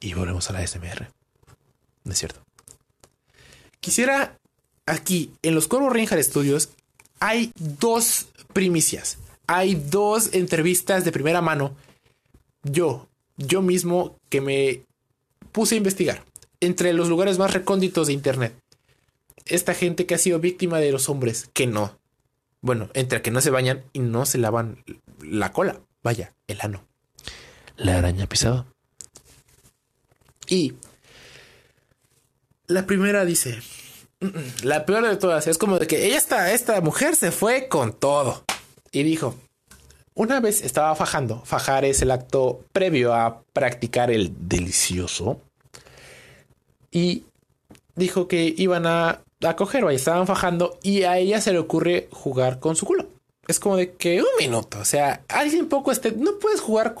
Y 0.00 0.14
volvemos 0.14 0.48
a 0.48 0.54
la 0.54 0.66
SMR. 0.66 1.10
¿No 2.04 2.12
es 2.12 2.18
cierto? 2.18 2.40
Quisiera 3.80 4.38
aquí, 4.86 5.32
en 5.42 5.54
los 5.54 5.68
Corvo 5.68 5.90
Ranger 5.90 6.22
Studios, 6.24 6.70
hay 7.20 7.52
dos 7.56 8.28
primicias. 8.52 9.18
Hay 9.46 9.74
dos 9.74 10.30
entrevistas 10.32 11.04
de 11.04 11.12
primera 11.12 11.42
mano. 11.42 11.76
Yo, 12.62 13.08
yo 13.36 13.62
mismo, 13.62 14.16
que 14.28 14.40
me 14.40 14.82
puse 15.52 15.74
a 15.74 15.78
investigar 15.78 16.24
entre 16.60 16.92
los 16.92 17.08
lugares 17.08 17.38
más 17.38 17.52
recónditos 17.52 18.06
de 18.06 18.12
Internet. 18.12 18.54
Esta 19.46 19.74
gente 19.74 20.06
que 20.06 20.14
ha 20.14 20.18
sido 20.18 20.38
víctima 20.38 20.78
de 20.78 20.92
los 20.92 21.08
hombres, 21.08 21.48
que 21.52 21.66
no. 21.66 21.98
Bueno, 22.60 22.90
entre 22.94 23.22
que 23.22 23.30
no 23.30 23.40
se 23.40 23.50
bañan 23.50 23.82
y 23.92 24.00
no 24.00 24.26
se 24.26 24.38
lavan 24.38 24.84
la 25.22 25.52
cola. 25.52 25.80
Vaya, 26.02 26.34
el 26.46 26.60
ano. 26.60 26.84
La 27.76 27.98
araña 27.98 28.26
pisado. 28.26 28.66
Y 30.50 30.74
la 32.66 32.84
primera 32.84 33.24
dice, 33.24 33.60
la 34.62 34.84
peor 34.84 35.06
de 35.06 35.16
todas, 35.16 35.46
es 35.46 35.56
como 35.56 35.78
de 35.78 35.86
que 35.86 36.14
está, 36.14 36.52
esta 36.52 36.80
mujer 36.80 37.14
se 37.14 37.30
fue 37.30 37.68
con 37.68 37.92
todo. 37.92 38.44
Y 38.90 39.04
dijo, 39.04 39.36
una 40.14 40.40
vez 40.40 40.62
estaba 40.62 40.94
fajando, 40.96 41.40
fajar 41.44 41.84
es 41.84 42.02
el 42.02 42.10
acto 42.10 42.64
previo 42.72 43.14
a 43.14 43.42
practicar 43.52 44.10
el 44.10 44.48
delicioso. 44.48 45.40
Y 46.90 47.24
dijo 47.94 48.26
que 48.26 48.52
iban 48.56 48.86
a, 48.86 49.22
a 49.42 49.56
coger, 49.56 49.84
estaban 49.92 50.26
fajando 50.26 50.78
y 50.82 51.04
a 51.04 51.16
ella 51.16 51.40
se 51.40 51.52
le 51.52 51.60
ocurre 51.60 52.08
jugar 52.10 52.58
con 52.58 52.74
su 52.74 52.86
culo. 52.86 53.06
Es 53.46 53.60
como 53.60 53.76
de 53.76 53.92
que 53.92 54.20
un 54.20 54.28
minuto, 54.38 54.80
o 54.80 54.84
sea, 54.84 55.22
alguien 55.28 55.68
poco 55.68 55.92
este, 55.92 56.10
no 56.10 56.38
puedes 56.40 56.60
jugar 56.60 56.96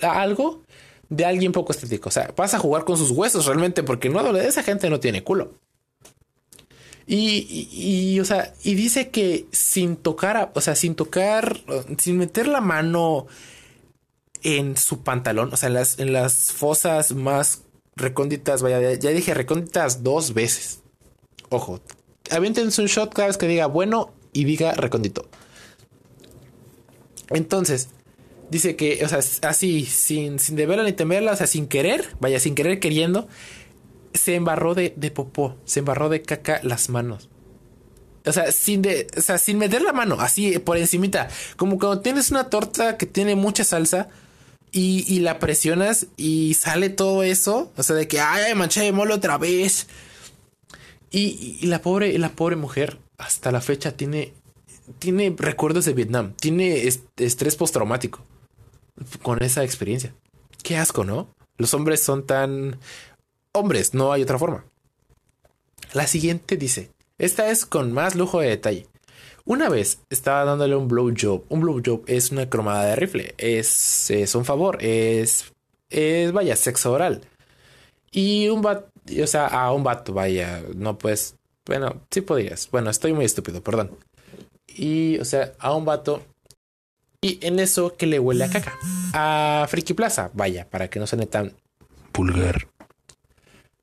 algo 0.00 0.62
de 1.08 1.24
alguien 1.24 1.52
poco 1.52 1.72
estético. 1.72 2.08
O 2.08 2.12
sea, 2.12 2.32
vas 2.36 2.54
a 2.54 2.58
jugar 2.58 2.84
con 2.84 2.96
sus 2.96 3.10
huesos 3.10 3.46
realmente 3.46 3.82
porque 3.82 4.08
no, 4.08 4.36
esa 4.36 4.62
gente 4.62 4.90
no 4.90 5.00
tiene 5.00 5.24
culo. 5.24 5.54
Y, 7.06 7.68
y, 7.72 8.20
o 8.20 8.24
sea, 8.24 8.52
y 8.62 8.74
dice 8.74 9.08
que 9.08 9.46
sin 9.50 9.96
tocar, 9.96 10.52
o 10.54 10.60
sea, 10.60 10.74
sin 10.74 10.94
tocar, 10.94 11.62
sin 11.98 12.18
meter 12.18 12.46
la 12.46 12.60
mano 12.60 13.26
en 14.42 14.76
su 14.76 15.02
pantalón, 15.02 15.50
o 15.52 15.56
sea, 15.56 15.68
en 15.68 15.74
las, 15.74 15.98
en 15.98 16.12
las 16.12 16.52
fosas 16.52 17.12
más 17.12 17.62
recónditas, 17.96 18.60
vaya, 18.60 18.92
ya 18.94 19.10
dije 19.10 19.32
recónditas 19.32 20.02
dos 20.02 20.34
veces. 20.34 20.82
Ojo, 21.48 21.80
aviéntense 22.30 22.82
un 22.82 22.88
shot 22.88 23.14
cada 23.14 23.28
vez 23.28 23.38
que 23.38 23.48
diga 23.48 23.66
bueno 23.66 24.12
y 24.34 24.44
diga 24.44 24.72
recóndito. 24.72 25.26
Entonces, 27.30 27.88
dice 28.50 28.76
que, 28.76 29.04
o 29.04 29.08
sea, 29.08 29.20
así, 29.48 29.84
sin, 29.84 30.38
sin 30.38 30.56
deberla 30.56 30.84
ni 30.84 30.92
temerla, 30.92 31.32
o 31.32 31.36
sea, 31.36 31.46
sin 31.46 31.66
querer, 31.66 32.08
vaya, 32.20 32.40
sin 32.40 32.54
querer 32.54 32.80
queriendo, 32.80 33.28
se 34.14 34.34
embarró 34.34 34.74
de, 34.74 34.94
de 34.96 35.10
popó, 35.10 35.56
se 35.64 35.80
embarró 35.80 36.08
de 36.08 36.22
caca 36.22 36.60
las 36.62 36.88
manos. 36.88 37.28
O 38.26 38.32
sea, 38.32 38.52
sin 38.52 38.82
de, 38.82 39.06
o 39.16 39.20
sea, 39.20 39.38
sin 39.38 39.58
meter 39.58 39.82
la 39.82 39.92
mano, 39.92 40.20
así 40.20 40.58
por 40.58 40.76
encimita. 40.76 41.28
Como 41.56 41.78
cuando 41.78 42.00
tienes 42.00 42.30
una 42.30 42.50
torta 42.50 42.96
que 42.98 43.06
tiene 43.06 43.36
mucha 43.36 43.64
salsa 43.64 44.08
y, 44.70 45.04
y 45.08 45.20
la 45.20 45.38
presionas 45.38 46.08
y 46.16 46.54
sale 46.54 46.90
todo 46.90 47.22
eso. 47.22 47.72
O 47.76 47.82
sea, 47.82 47.96
de 47.96 48.06
que, 48.06 48.20
ay, 48.20 48.54
manché 48.54 48.82
de 48.82 48.92
mole 48.92 49.14
otra 49.14 49.38
vez. 49.38 49.86
Y, 51.10 51.58
y, 51.62 51.66
la 51.68 51.80
pobre, 51.80 52.18
la 52.18 52.30
pobre 52.30 52.56
mujer, 52.56 52.98
hasta 53.16 53.50
la 53.50 53.62
fecha, 53.62 53.92
tiene, 53.92 54.34
tiene 54.98 55.34
recuerdos 55.38 55.86
de 55.86 55.94
Vietnam. 55.94 56.34
Tiene 56.38 56.86
estrés 57.16 57.56
postraumático 57.56 58.22
con 59.22 59.42
esa 59.42 59.64
experiencia. 59.64 60.14
Qué 60.62 60.76
asco, 60.76 61.04
¿no? 61.04 61.28
Los 61.56 61.74
hombres 61.74 62.02
son 62.02 62.26
tan 62.26 62.78
hombres, 63.52 63.94
no 63.94 64.12
hay 64.12 64.22
otra 64.22 64.38
forma. 64.38 64.64
La 65.92 66.06
siguiente 66.06 66.56
dice, 66.56 66.90
esta 67.18 67.50
es 67.50 67.66
con 67.66 67.92
más 67.92 68.14
lujo 68.14 68.40
de 68.40 68.48
detalle. 68.48 68.86
Una 69.44 69.70
vez 69.70 70.00
estaba 70.10 70.44
dándole 70.44 70.76
un 70.76 70.88
blowjob. 70.88 71.44
Un 71.48 71.60
blowjob 71.60 72.04
es 72.06 72.30
una 72.30 72.50
cromada 72.50 72.84
de 72.84 72.96
rifle. 72.96 73.34
Es, 73.38 74.10
es 74.10 74.34
un 74.34 74.44
favor. 74.44 74.76
Es, 74.82 75.52
es, 75.88 76.32
vaya, 76.32 76.54
sexo 76.54 76.92
oral. 76.92 77.22
Y 78.10 78.48
un 78.48 78.60
vato, 78.60 78.90
o 79.22 79.26
sea, 79.26 79.46
a 79.46 79.72
un 79.72 79.82
vato, 79.84 80.12
vaya, 80.12 80.62
no 80.74 80.98
pues, 80.98 81.36
bueno, 81.64 82.02
sí 82.10 82.20
podías. 82.20 82.70
Bueno, 82.70 82.90
estoy 82.90 83.14
muy 83.14 83.24
estúpido, 83.24 83.62
perdón. 83.62 83.96
Y, 84.66 85.18
o 85.18 85.24
sea, 85.24 85.52
a 85.58 85.74
un 85.74 85.86
vato. 85.86 86.22
Y 87.20 87.44
en 87.46 87.58
eso 87.58 87.96
que 87.96 88.06
le 88.06 88.18
huele 88.18 88.44
a 88.44 88.50
caca. 88.50 88.78
A 89.12 89.66
Friki 89.68 89.94
Plaza, 89.94 90.30
vaya, 90.34 90.68
para 90.68 90.88
que 90.88 91.00
no 91.00 91.06
suene 91.06 91.26
tan 91.26 91.52
vulgar 92.12 92.68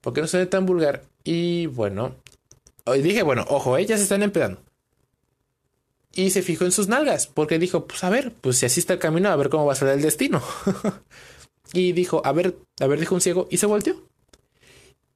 porque 0.05 0.21
no 0.21 0.27
ve 0.31 0.45
tan 0.45 0.67
vulgar. 0.67 1.01
Y 1.23 1.65
bueno, 1.65 2.13
hoy 2.85 3.01
dije, 3.01 3.23
bueno, 3.23 3.43
ojo, 3.49 3.75
ellas 3.75 3.99
están 3.99 4.21
empezando. 4.21 4.61
Y 6.13 6.29
se 6.29 6.43
fijó 6.43 6.63
en 6.63 6.71
sus 6.71 6.87
nalgas, 6.87 7.25
porque 7.25 7.57
dijo, 7.57 7.87
pues 7.87 8.03
a 8.03 8.11
ver, 8.11 8.31
pues 8.39 8.59
si 8.59 8.67
así 8.67 8.79
está 8.79 8.93
el 8.93 8.99
camino, 8.99 9.29
a 9.29 9.35
ver 9.35 9.49
cómo 9.49 9.65
va 9.65 9.73
a 9.73 9.75
ser 9.75 9.87
el 9.87 10.03
destino. 10.03 10.43
y 11.73 11.93
dijo, 11.93 12.21
a 12.23 12.33
ver, 12.33 12.55
a 12.79 12.85
ver, 12.85 12.99
dijo 12.99 13.15
un 13.15 13.21
ciego, 13.21 13.47
y 13.49 13.57
se 13.57 13.65
volteó. 13.65 13.95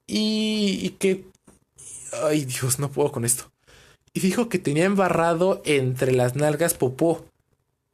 Y, 0.07 0.79
y 0.81 0.89
que... 0.97 1.23
Ay 2.23 2.45
Dios, 2.45 2.79
no 2.79 2.89
puedo 2.89 3.11
con 3.11 3.25
esto. 3.25 3.51
Y 4.11 4.21
dijo 4.21 4.49
que 4.49 4.57
tenía 4.57 4.85
embarrado 4.85 5.61
entre 5.65 6.13
las 6.13 6.35
nalgas 6.35 6.73
popó. 6.73 7.23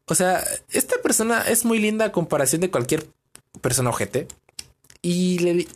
O 0.08 0.16
sea, 0.16 0.44
esta 0.72 1.02
persona 1.02 1.42
es 1.42 1.66
muy 1.66 1.80
linda 1.80 2.06
a 2.06 2.12
comparación 2.12 2.62
de 2.62 2.72
cualquier 2.72 3.08
persona 3.62 3.90
ojete. 3.90 4.28
Y 5.02 5.40
le, 5.40 5.68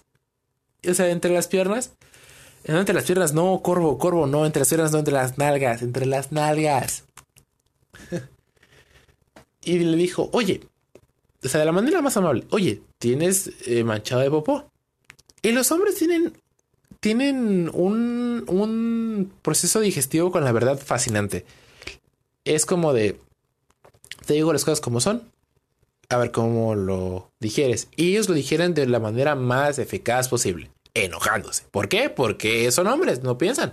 o 0.87 0.93
sea, 0.93 1.09
entre 1.09 1.31
las 1.31 1.47
piernas. 1.47 1.91
No 2.67 2.77
entre 2.77 2.93
las 2.93 3.05
piernas, 3.05 3.33
no, 3.33 3.61
corvo, 3.61 3.97
corvo, 3.97 4.27
no, 4.27 4.45
entre 4.45 4.59
las 4.59 4.69
piernas, 4.69 4.91
no, 4.91 4.99
entre 4.99 5.13
las 5.13 5.37
nalgas, 5.37 5.81
entre 5.81 6.05
las 6.05 6.31
nalgas. 6.31 7.05
y 9.63 9.79
le 9.79 9.97
dijo, 9.97 10.29
oye, 10.33 10.61
o 11.43 11.47
sea, 11.47 11.61
de 11.61 11.65
la 11.65 11.71
manera 11.71 12.01
más 12.01 12.17
amable, 12.17 12.45
oye, 12.49 12.81
tienes 12.97 13.51
eh, 13.65 13.83
manchado 13.83 14.21
de 14.21 14.29
popó. 14.29 14.69
Y 15.41 15.53
los 15.53 15.71
hombres 15.71 15.95
tienen, 15.95 16.33
tienen 16.99 17.71
un, 17.73 18.43
un 18.47 19.31
proceso 19.41 19.79
digestivo 19.79 20.31
con 20.31 20.43
la 20.43 20.51
verdad 20.51 20.77
fascinante. 20.77 21.45
Es 22.43 22.65
como 22.65 22.91
de, 22.91 23.19
te 24.29 24.35
digo 24.35 24.53
las 24.53 24.63
cosas 24.63 24.79
como 24.79 25.01
son, 25.01 25.23
a 26.07 26.17
ver 26.17 26.29
cómo 26.29 26.75
lo 26.75 27.31
digieres. 27.39 27.87
Y 27.95 28.11
ellos 28.11 28.29
lo 28.29 28.35
digieren 28.35 28.75
de 28.75 28.85
la 28.85 28.99
manera 28.99 29.33
más 29.33 29.79
eficaz 29.79 30.29
posible, 30.29 30.69
enojándose. 30.93 31.63
¿Por 31.71 31.89
qué? 31.89 32.11
Porque 32.11 32.71
son 32.71 32.85
hombres, 32.85 33.23
no 33.23 33.39
piensan. 33.39 33.71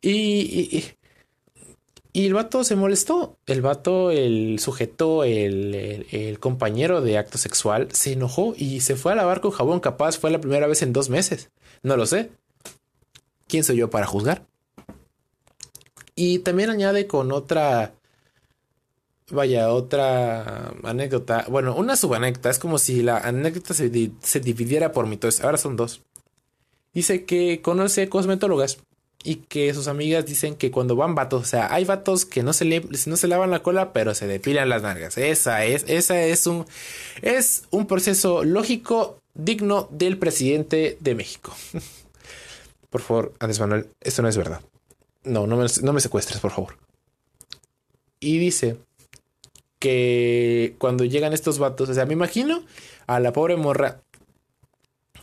Y, 0.00 0.86
y, 2.14 2.24
el 2.24 2.32
vato 2.32 2.64
se 2.64 2.76
molestó. 2.76 3.36
El 3.44 3.60
vato, 3.60 4.10
el 4.10 4.58
sujeto, 4.58 5.22
el, 5.22 6.06
el, 6.12 6.38
compañero 6.40 7.02
de 7.02 7.18
acto 7.18 7.36
sexual, 7.36 7.88
se 7.92 8.14
enojó 8.14 8.54
y 8.56 8.80
se 8.80 8.96
fue 8.96 9.12
a 9.12 9.16
lavar 9.16 9.42
con 9.42 9.50
jabón. 9.50 9.80
Capaz 9.80 10.16
fue 10.16 10.30
la 10.30 10.40
primera 10.40 10.66
vez 10.66 10.80
en 10.80 10.94
dos 10.94 11.10
meses. 11.10 11.50
No 11.82 11.98
lo 11.98 12.06
sé. 12.06 12.30
¿Quién 13.46 13.64
soy 13.64 13.76
yo 13.76 13.90
para 13.90 14.06
juzgar? 14.06 14.46
Y 16.14 16.38
también 16.38 16.70
añade 16.70 17.06
con 17.06 17.32
otra 17.32 17.92
Vaya, 19.30 19.70
otra 19.72 20.72
anécdota. 20.84 21.44
Bueno, 21.48 21.74
una 21.76 21.96
subanécdota. 21.96 22.50
Es 22.50 22.58
como 22.58 22.78
si 22.78 23.02
la 23.02 23.18
anécdota 23.18 23.74
se, 23.74 23.90
dividiera 23.90 24.92
por 24.92 25.06
mitos. 25.06 25.42
Ahora 25.42 25.58
son 25.58 25.76
dos. 25.76 26.02
Dice 26.94 27.24
que 27.24 27.60
conoce 27.60 28.08
cosmetólogas 28.08 28.78
y 29.22 29.36
que 29.36 29.74
sus 29.74 29.88
amigas 29.88 30.24
dicen 30.24 30.54
que 30.54 30.70
cuando 30.70 30.96
van 30.96 31.14
vatos, 31.14 31.42
o 31.42 31.44
sea, 31.44 31.72
hay 31.74 31.84
vatos 31.84 32.24
que 32.24 32.42
no 32.42 32.52
se, 32.52 32.64
no 33.06 33.16
se 33.16 33.28
lavan 33.28 33.50
la 33.50 33.62
cola, 33.62 33.92
pero 33.92 34.14
se 34.14 34.26
depilan 34.26 34.70
las 34.70 34.82
nalgas. 34.82 35.18
Esa 35.18 35.64
es, 35.64 35.84
esa 35.88 36.22
es 36.22 36.46
un, 36.46 36.64
es 37.20 37.64
un 37.70 37.86
proceso 37.86 38.44
lógico 38.44 39.18
digno 39.34 39.88
del 39.90 40.18
presidente 40.18 40.96
de 41.00 41.14
México. 41.14 41.54
por 42.90 43.02
favor, 43.02 43.34
Andrés 43.40 43.60
Manuel, 43.60 43.88
esto 44.00 44.22
no 44.22 44.28
es 44.28 44.36
verdad. 44.38 44.62
No, 45.24 45.46
no 45.46 45.56
me, 45.56 45.66
no 45.82 45.92
me 45.92 46.00
secuestres, 46.00 46.40
por 46.40 46.52
favor. 46.52 46.78
Y 48.20 48.38
dice 48.38 48.78
que 49.78 50.74
cuando 50.78 51.04
llegan 51.04 51.32
estos 51.32 51.58
vatos, 51.58 51.88
o 51.88 51.94
sea, 51.94 52.06
me 52.06 52.14
imagino 52.14 52.62
a 53.06 53.20
la 53.20 53.32
pobre 53.32 53.56
morra 53.56 54.02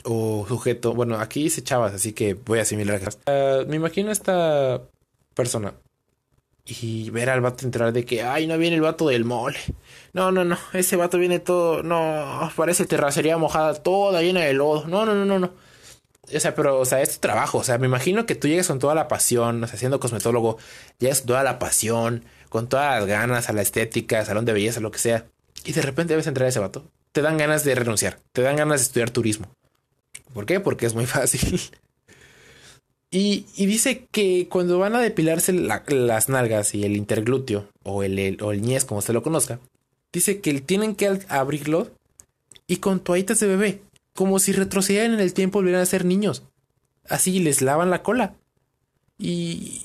o 0.03 0.45
sujeto, 0.47 0.93
bueno, 0.93 1.19
aquí 1.19 1.43
dice 1.43 1.63
chavas, 1.63 1.93
así 1.93 2.13
que 2.13 2.35
voy 2.35 2.59
a 2.59 2.63
asimilar. 2.63 3.01
Uh, 3.27 3.67
me 3.67 3.75
imagino 3.75 4.09
a 4.09 4.13
esta 4.13 4.81
persona 5.33 5.73
y 6.65 7.09
ver 7.11 7.29
al 7.29 7.41
vato 7.41 7.65
entrar 7.65 7.93
de 7.93 8.05
que, 8.05 8.23
ay, 8.23 8.47
no 8.47 8.57
viene 8.57 8.75
el 8.75 8.81
vato 8.81 9.07
del 9.07 9.25
mole. 9.25 9.59
No, 10.13 10.31
no, 10.31 10.45
no, 10.45 10.57
ese 10.73 10.95
vato 10.95 11.17
viene 11.17 11.39
todo, 11.39 11.83
no, 11.83 12.51
parece 12.55 12.85
terracería 12.85 13.37
mojada, 13.37 13.73
toda 13.75 14.21
llena 14.21 14.41
de 14.41 14.53
lodo. 14.53 14.87
No, 14.87 15.05
no, 15.05 15.13
no, 15.13 15.25
no, 15.25 15.39
no. 15.39 15.51
O 16.33 16.39
sea, 16.39 16.55
pero, 16.55 16.79
o 16.79 16.85
sea, 16.85 17.01
es 17.01 17.15
tu 17.15 17.19
trabajo. 17.19 17.59
O 17.59 17.63
sea, 17.63 17.77
me 17.77 17.85
imagino 17.85 18.25
que 18.25 18.35
tú 18.35 18.47
llegas 18.47 18.67
con 18.67 18.79
toda 18.79 18.95
la 18.95 19.07
pasión, 19.07 19.63
o 19.63 19.67
sea, 19.67 19.77
siendo 19.77 19.99
cosmetólogo, 19.99 20.57
llegas 20.99 21.19
con 21.19 21.27
toda 21.27 21.43
la 21.43 21.59
pasión, 21.59 22.25
con 22.49 22.67
todas 22.67 22.99
las 22.99 23.07
ganas 23.07 23.49
a 23.49 23.53
la 23.53 23.61
estética, 23.61 24.25
salón 24.25 24.45
de 24.45 24.53
belleza, 24.53 24.79
lo 24.79 24.91
que 24.91 24.99
sea. 24.99 25.25
Y 25.63 25.73
de 25.73 25.81
repente 25.81 26.15
ves 26.15 26.27
entrar 26.27 26.45
a 26.45 26.49
ese 26.49 26.59
vato. 26.59 26.85
Te 27.11 27.21
dan 27.21 27.37
ganas 27.37 27.63
de 27.63 27.75
renunciar. 27.75 28.19
Te 28.33 28.41
dan 28.41 28.55
ganas 28.55 28.81
de 28.81 28.85
estudiar 28.85 29.09
turismo. 29.09 29.47
¿Por 30.33 30.45
qué? 30.45 30.59
Porque 30.59 30.85
es 30.85 30.93
muy 30.93 31.05
fácil. 31.05 31.59
Y, 33.11 33.45
dice 33.55 34.07
que 34.11 34.47
cuando 34.49 34.77
van 34.77 34.95
a 34.95 34.99
depilarse 34.99 35.53
las 35.53 36.27
nalgas 36.27 36.75
y 36.75 36.83
el 36.83 36.97
interglúteo 36.97 37.69
o 37.83 38.03
el, 38.03 38.37
o 38.41 38.51
el 38.51 38.61
ñez, 38.61 38.83
como 38.83 39.01
se 39.01 39.13
lo 39.13 39.23
conozca, 39.23 39.59
dice 40.11 40.41
que 40.41 40.59
tienen 40.59 40.95
que 40.95 41.21
abrirlo 41.29 41.91
y 42.67 42.77
con 42.77 42.99
toallitas 42.99 43.39
de 43.39 43.47
bebé, 43.47 43.81
como 44.13 44.39
si 44.39 44.51
retrocedieran 44.51 45.13
en 45.13 45.21
el 45.21 45.33
tiempo 45.33 45.59
y 45.59 45.61
volvieran 45.61 45.83
a 45.83 45.85
ser 45.85 46.03
niños. 46.03 46.43
Así 47.07 47.39
les 47.39 47.61
lavan 47.61 47.89
la 47.89 48.03
cola. 48.03 48.35
Y... 49.17 49.81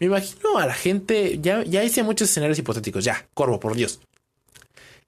Me 0.00 0.06
imagino 0.06 0.58
a 0.58 0.66
la 0.66 0.74
gente, 0.74 1.38
ya, 1.40 1.62
ya 1.64 1.84
hice 1.84 2.02
muchos 2.02 2.28
escenarios 2.30 2.58
hipotéticos, 2.58 3.04
ya, 3.04 3.26
Corvo, 3.34 3.60
por 3.60 3.74
Dios. 3.74 4.00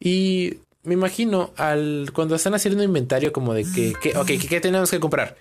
Y 0.00 0.59
me 0.85 0.95
imagino 0.95 1.52
al 1.57 2.11
cuando 2.14 2.35
están 2.35 2.54
haciendo 2.54 2.83
inventario 2.83 3.33
como 3.33 3.54
de 3.54 3.64
que, 3.64 3.92
que 4.00 4.16
ok, 4.16 4.30
¿qué, 4.49 4.61
tenemos 4.61 4.90
que 4.90 5.00
comprar? 5.00 5.37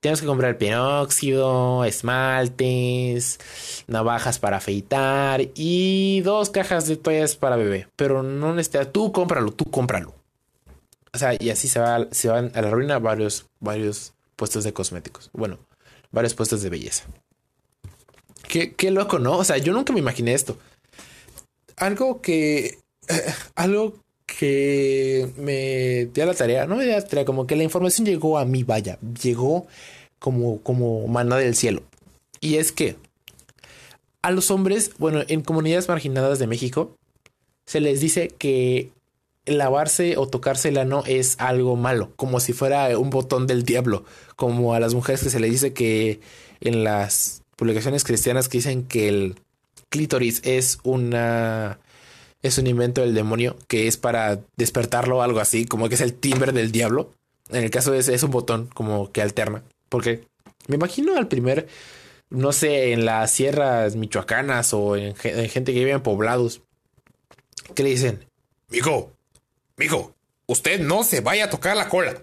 Tenemos 0.00 0.20
que 0.20 0.26
comprar 0.26 0.56
penóxido, 0.56 1.84
esmaltes, 1.84 3.38
navajas 3.86 4.38
para 4.38 4.56
afeitar 4.56 5.42
y 5.54 6.22
dos 6.22 6.48
cajas 6.48 6.86
de 6.86 6.96
toallas 6.96 7.36
para 7.36 7.56
bebé. 7.56 7.88
Pero 7.96 8.22
no 8.22 8.54
necesitas, 8.54 8.90
tú 8.92 9.12
cómpralo, 9.12 9.52
tú 9.52 9.66
cómpralo. 9.66 10.14
O 11.12 11.18
sea, 11.18 11.34
y 11.38 11.50
así 11.50 11.68
se, 11.68 11.80
va, 11.80 12.06
se 12.12 12.28
van 12.28 12.50
a 12.54 12.62
la 12.62 12.70
ruina 12.70 12.98
varios, 12.98 13.46
varios 13.58 14.14
puestos 14.36 14.64
de 14.64 14.72
cosméticos. 14.72 15.28
Bueno, 15.34 15.58
varios 16.12 16.32
puestos 16.32 16.62
de 16.62 16.70
belleza. 16.70 17.04
Qué, 18.50 18.90
loco, 18.90 19.20
¿no? 19.20 19.38
O 19.38 19.44
sea, 19.44 19.58
yo 19.58 19.72
nunca 19.72 19.92
me 19.92 20.00
imaginé 20.00 20.34
esto. 20.34 20.58
Algo 21.76 22.20
que. 22.20 22.78
Eh, 23.08 23.34
algo 23.54 23.94
que 24.26 25.28
me 25.36 26.06
dio 26.12 26.26
la 26.26 26.34
tarea, 26.34 26.66
no 26.66 26.76
me 26.76 26.84
dio 26.84 26.94
la 26.94 27.04
tarea, 27.04 27.24
como 27.24 27.46
que 27.46 27.56
la 27.56 27.62
información 27.62 28.06
llegó 28.06 28.38
a 28.38 28.44
mí, 28.44 28.62
vaya, 28.62 28.98
llegó 29.22 29.66
como, 30.18 30.60
como 30.62 31.06
maná 31.06 31.36
del 31.36 31.54
cielo. 31.54 31.82
Y 32.40 32.56
es 32.56 32.72
que 32.72 32.96
a 34.22 34.30
los 34.30 34.50
hombres, 34.50 34.92
bueno, 34.98 35.22
en 35.28 35.42
comunidades 35.42 35.88
marginadas 35.88 36.38
de 36.38 36.46
México, 36.46 36.96
se 37.66 37.80
les 37.80 38.00
dice 38.00 38.28
que 38.28 38.90
lavarse 39.46 40.16
o 40.16 40.28
tocarse 40.28 40.68
el 40.68 40.78
ano 40.78 41.02
es 41.06 41.36
algo 41.38 41.76
malo, 41.76 42.12
como 42.16 42.40
si 42.40 42.52
fuera 42.52 42.96
un 42.98 43.10
botón 43.10 43.46
del 43.46 43.64
diablo, 43.64 44.04
como 44.36 44.74
a 44.74 44.80
las 44.80 44.94
mujeres 44.94 45.22
que 45.22 45.30
se 45.30 45.40
les 45.40 45.50
dice 45.50 45.72
que 45.72 46.20
en 46.60 46.84
las 46.84 47.39
publicaciones 47.60 48.04
cristianas 48.04 48.48
que 48.48 48.58
dicen 48.58 48.84
que 48.84 49.08
el 49.08 49.36
clítoris 49.90 50.40
es 50.44 50.78
una 50.82 51.78
es 52.40 52.56
un 52.56 52.66
invento 52.66 53.02
del 53.02 53.14
demonio 53.14 53.58
que 53.68 53.86
es 53.86 53.98
para 53.98 54.40
despertarlo 54.56 55.22
algo 55.22 55.40
así, 55.40 55.66
como 55.66 55.90
que 55.90 55.94
es 55.94 56.00
el 56.00 56.14
timbre 56.14 56.52
del 56.52 56.72
diablo. 56.72 57.12
En 57.50 57.62
el 57.62 57.70
caso 57.70 57.92
de 57.92 57.98
ese 57.98 58.14
es 58.14 58.22
un 58.22 58.30
botón 58.30 58.70
como 58.72 59.12
que 59.12 59.20
alterna, 59.20 59.62
porque 59.90 60.24
me 60.68 60.76
imagino 60.76 61.18
al 61.18 61.28
primer 61.28 61.68
no 62.30 62.52
sé, 62.52 62.92
en 62.92 63.04
las 63.04 63.30
sierras 63.30 63.96
michoacanas 63.96 64.72
o 64.72 64.96
en, 64.96 65.14
gente 65.16 65.74
que 65.74 65.80
vive 65.80 65.90
en 65.90 66.00
poblados, 66.00 66.62
que 67.74 67.82
le 67.82 67.90
dicen, 67.90 68.24
mijo, 68.68 69.12
mijo, 69.76 70.14
usted 70.46 70.80
no 70.80 71.02
se 71.02 71.20
vaya 71.20 71.46
a 71.46 71.50
tocar 71.50 71.76
la 71.76 71.88
cola. 71.88 72.22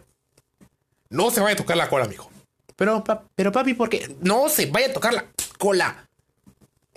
No 1.10 1.30
se 1.30 1.42
vaya 1.42 1.54
a 1.54 1.58
tocar 1.58 1.78
la 1.78 1.90
cola, 1.90 2.08
mijo. 2.08 2.32
Pero, 2.78 3.04
pero 3.36 3.52
papi, 3.52 3.74
¿por 3.74 3.90
qué? 3.90 4.16
No 4.22 4.48
se 4.50 4.68
vaya 4.68 4.88
a 4.88 4.94
tocar 4.94 5.14
la 5.14 5.26
cola. 5.58 6.08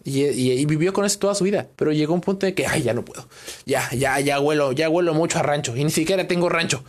Y, 0.04 0.64
vivió 0.66 0.92
con 0.92 1.04
eso 1.04 1.18
toda 1.18 1.34
su 1.34 1.44
vida. 1.44 1.68
Pero 1.74 1.92
llegó 1.92 2.14
un 2.14 2.20
punto 2.20 2.46
de 2.46 2.54
que, 2.54 2.66
ay, 2.66 2.82
ya 2.82 2.94
no 2.94 3.04
puedo. 3.04 3.28
Ya, 3.66 3.90
ya, 3.92 4.20
ya 4.20 4.40
huelo, 4.40 4.72
ya 4.72 4.88
huelo 4.88 5.14
mucho 5.14 5.38
a 5.38 5.42
rancho. 5.42 5.74
Y 5.76 5.82
ni 5.82 5.90
siquiera 5.90 6.28
tengo 6.28 6.48
rancho. 6.48 6.84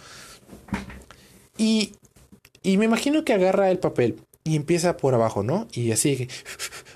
Y, 1.57 1.93
y 2.62 2.77
me 2.77 2.86
imagino 2.86 3.24
que 3.24 3.33
agarra 3.33 3.71
el 3.71 3.79
papel 3.79 4.21
y 4.43 4.55
empieza 4.55 4.98
por 4.98 5.13
abajo, 5.13 5.41
¿no? 5.41 5.67
Y 5.71 5.91
así, 5.91 6.27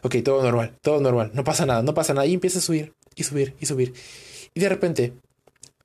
ok, 0.03 0.15
todo 0.23 0.43
normal, 0.43 0.73
todo 0.81 0.99
normal, 0.99 1.31
no 1.33 1.43
pasa 1.43 1.65
nada, 1.65 1.81
no 1.81 1.93
pasa 1.93 2.13
nada. 2.13 2.27
Y 2.27 2.33
empieza 2.33 2.59
a 2.59 2.61
subir 2.61 2.93
y 3.15 3.23
subir 3.23 3.55
y 3.59 3.65
subir. 3.65 3.93
Y 4.53 4.59
de 4.59 4.69
repente 4.69 5.13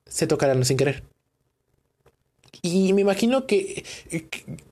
se 0.05 0.27
tocarán 0.27 0.65
sin 0.65 0.77
querer. 0.77 1.03
Y 2.61 2.93
me 2.93 3.01
imagino 3.01 3.47
que, 3.47 3.83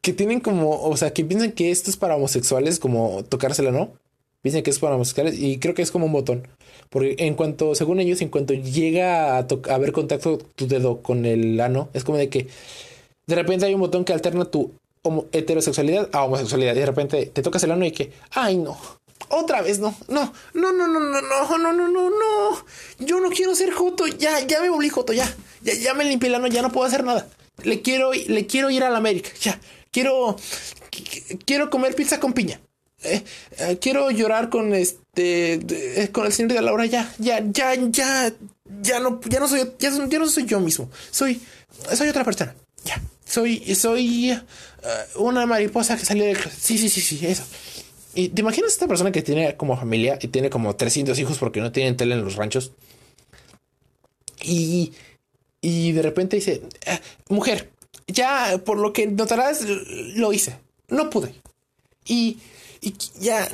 que, 0.01 0.13
tienen 0.13 0.41
como, 0.41 0.81
o 0.81 0.95
sea, 0.95 1.11
que 1.11 1.25
piensan 1.25 1.53
que 1.53 1.71
esto 1.71 1.89
es 1.89 1.97
para 1.97 2.15
homosexuales, 2.15 2.79
como 2.79 3.23
tocársela, 3.23 3.71
¿no? 3.71 3.93
Piensan 4.41 4.61
que 4.61 4.69
es 4.69 4.79
para 4.79 4.95
homosexuales 4.95 5.39
y 5.39 5.57
creo 5.57 5.73
que 5.73 5.81
es 5.81 5.91
como 5.91 6.05
un 6.05 6.13
botón. 6.13 6.47
Porque 6.89 7.15
en 7.19 7.33
cuanto, 7.35 7.73
según 7.75 7.99
ellos, 7.99 8.21
en 8.21 8.29
cuanto 8.29 8.53
llega 8.53 9.37
a, 9.37 9.39
a 9.69 9.77
ver 9.77 9.91
contacto 9.91 10.37
tu 10.37 10.67
dedo 10.67 11.01
con 11.01 11.25
el 11.25 11.59
ano, 11.59 11.89
es 11.93 12.03
como 12.03 12.17
de 12.17 12.29
que 12.29 12.47
de 13.25 13.35
repente 13.35 13.65
hay 13.65 13.73
un 13.73 13.81
botón 13.81 14.05
que 14.05 14.13
alterna 14.13 14.45
tu 14.45 14.71
heterosexualidad 15.31 16.09
a 16.11 16.23
homosexualidad. 16.23 16.75
Y 16.75 16.79
de 16.79 16.85
repente 16.85 17.25
te 17.27 17.41
tocas 17.41 17.63
el 17.63 17.71
ano 17.71 17.85
y 17.85 17.91
que, 17.91 18.11
ay, 18.31 18.57
no, 18.57 18.77
otra 19.29 19.61
vez 19.61 19.79
no, 19.79 19.95
no, 20.07 20.33
no, 20.53 20.71
no, 20.71 20.87
no, 20.87 20.99
no, 20.99 21.21
no, 21.21 21.57
no, 21.57 21.73
no, 21.73 21.87
no, 21.87 22.09
no. 22.09 22.65
Yo 22.99 23.19
no 23.19 23.29
quiero 23.29 23.55
ser 23.55 23.71
joto, 23.71 24.07
ya, 24.07 24.39
ya 24.41 24.61
me 24.61 24.69
volví 24.69 24.89
joto, 24.89 25.13
ya, 25.13 25.31
ya, 25.61 25.73
ya 25.73 25.93
me 25.93 26.05
limpié 26.05 26.29
el 26.29 26.35
ano, 26.35 26.47
ya 26.47 26.61
no 26.61 26.71
puedo 26.71 26.87
hacer 26.87 27.03
nada. 27.03 27.27
Le 27.63 27.81
quiero, 27.81 28.11
le 28.13 28.45
quiero 28.45 28.69
ir 28.69 28.83
a 28.83 28.89
la 28.89 28.97
América, 28.97 29.29
ya, 29.41 29.59
quiero, 29.91 30.35
quiero 31.45 31.69
comer 31.69 31.95
pizza 31.95 32.19
con 32.19 32.33
piña. 32.33 32.59
Eh, 33.01 33.23
eh, 33.59 33.77
quiero 33.79 34.11
llorar 34.11 34.49
con 34.49 34.73
este, 34.73 35.53
eh, 35.53 36.09
con 36.11 36.25
el 36.25 36.33
señor 36.33 36.53
de 36.53 36.61
Laura, 36.61 36.85
ya, 36.85 37.13
ya, 37.17 37.41
ya, 37.45 37.73
ya, 37.75 38.33
ya 38.81 38.99
no, 38.99 39.21
ya 39.23 39.39
no 39.39 39.47
soy, 39.47 39.71
ya, 39.79 39.89
no 39.89 40.27
soy 40.27 40.45
yo 40.45 40.59
mismo, 40.59 40.89
soy, 41.09 41.41
soy 41.93 42.09
otra 42.09 42.25
persona, 42.25 42.55
ya. 42.83 43.01
Soy, 43.25 43.75
soy 43.75 44.35
una 45.15 45.45
mariposa 45.45 45.95
que 45.95 46.03
salió 46.03 46.25
del... 46.25 46.35
Sí, 46.37 46.79
sí, 46.79 46.89
sí, 46.89 46.99
sí, 46.99 47.23
eso. 47.27 47.43
Y 48.15 48.29
te 48.29 48.41
imaginas 48.41 48.71
esta 48.71 48.87
persona 48.87 49.11
que 49.11 49.21
tiene 49.21 49.55
como 49.55 49.77
familia 49.77 50.17
y 50.19 50.29
tiene 50.29 50.49
como 50.49 50.75
300 50.75 51.17
hijos 51.19 51.37
porque 51.37 51.61
no 51.61 51.71
tienen 51.71 51.95
tele 51.95 52.15
en 52.15 52.23
los 52.23 52.35
ranchos. 52.35 52.71
Y, 54.43 54.93
y 55.61 55.91
de 55.91 56.01
repente 56.01 56.37
dice, 56.37 56.61
eh, 56.85 56.99
mujer, 57.29 57.71
ya 58.07 58.61
por 58.65 58.77
lo 58.77 58.93
que 58.93 59.07
notarás, 59.07 59.65
lo 60.15 60.33
hice. 60.33 60.59
No 60.87 61.09
pude. 61.09 61.35
Y, 62.05 62.39
y 62.81 62.95
ya 63.19 63.47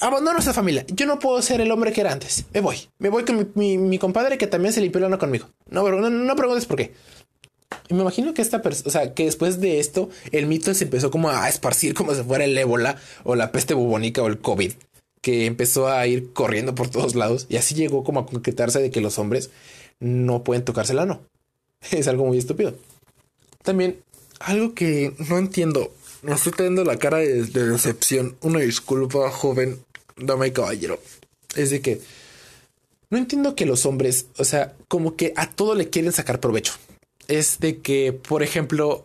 abandono 0.00 0.38
esa 0.38 0.54
familia. 0.54 0.84
Yo 0.88 1.06
no 1.06 1.18
puedo 1.18 1.40
ser 1.42 1.60
el 1.60 1.70
hombre 1.70 1.92
que 1.92 2.00
era 2.00 2.12
antes. 2.12 2.44
Me 2.52 2.60
voy. 2.60 2.88
Me 2.98 3.08
voy 3.08 3.24
con 3.24 3.50
mi, 3.54 3.76
mi, 3.76 3.98
compadre 3.98 4.38
que 4.38 4.46
también 4.46 4.72
se 4.72 4.80
limpió 4.80 4.98
el 4.98 5.06
ano 5.06 5.18
conmigo. 5.18 5.48
No, 5.68 5.88
no, 5.90 6.10
no 6.10 6.36
preguntes 6.36 6.66
por 6.66 6.76
qué. 6.76 6.94
Y 7.88 7.94
me 7.94 8.02
imagino 8.02 8.34
que 8.34 8.42
esta 8.42 8.62
persona, 8.62 8.88
o 8.88 8.90
sea, 8.90 9.14
que 9.14 9.24
después 9.24 9.60
de 9.60 9.78
esto, 9.78 10.08
el 10.32 10.46
mito 10.46 10.72
se 10.74 10.84
empezó 10.84 11.10
como 11.10 11.30
a 11.30 11.48
esparcir 11.48 11.94
como 11.94 12.14
si 12.14 12.22
fuera 12.22 12.44
el 12.44 12.56
ébola 12.56 12.96
o 13.24 13.34
la 13.34 13.52
peste 13.52 13.74
bubónica 13.74 14.22
o 14.22 14.26
el 14.26 14.38
COVID, 14.38 14.72
que 15.20 15.46
empezó 15.46 15.88
a 15.88 16.06
ir 16.06 16.32
corriendo 16.32 16.74
por 16.74 16.88
todos 16.88 17.14
lados 17.14 17.46
y 17.48 17.56
así 17.56 17.74
llegó 17.74 18.04
como 18.04 18.20
a 18.20 18.26
concretarse 18.26 18.80
de 18.80 18.90
que 18.90 19.00
los 19.00 19.18
hombres 19.18 19.50
no 20.00 20.44
pueden 20.44 20.64
tocarse 20.64 20.92
el 20.92 20.98
ano. 20.98 21.20
Es 21.90 22.08
algo 22.08 22.26
muy 22.26 22.38
estúpido. 22.38 22.74
También, 23.62 24.00
algo 24.40 24.74
que 24.74 25.14
no 25.28 25.38
entiendo, 25.38 25.92
me 26.22 26.32
estoy 26.32 26.52
teniendo 26.52 26.84
la 26.84 26.98
cara 26.98 27.18
de, 27.18 27.44
de 27.44 27.68
decepción. 27.68 28.36
Una 28.40 28.60
disculpa, 28.60 29.30
joven, 29.30 29.78
dama 30.16 30.46
y 30.46 30.52
caballero. 30.52 31.00
Es 31.54 31.70
de 31.70 31.80
que 31.80 32.00
no 33.10 33.18
entiendo 33.18 33.54
que 33.54 33.66
los 33.66 33.86
hombres, 33.86 34.26
o 34.36 34.44
sea, 34.44 34.74
como 34.88 35.16
que 35.16 35.32
a 35.36 35.50
todo 35.50 35.74
le 35.74 35.90
quieren 35.90 36.12
sacar 36.12 36.40
provecho 36.40 36.74
es 37.28 37.60
de 37.60 37.78
que, 37.78 38.12
por 38.12 38.42
ejemplo, 38.42 39.04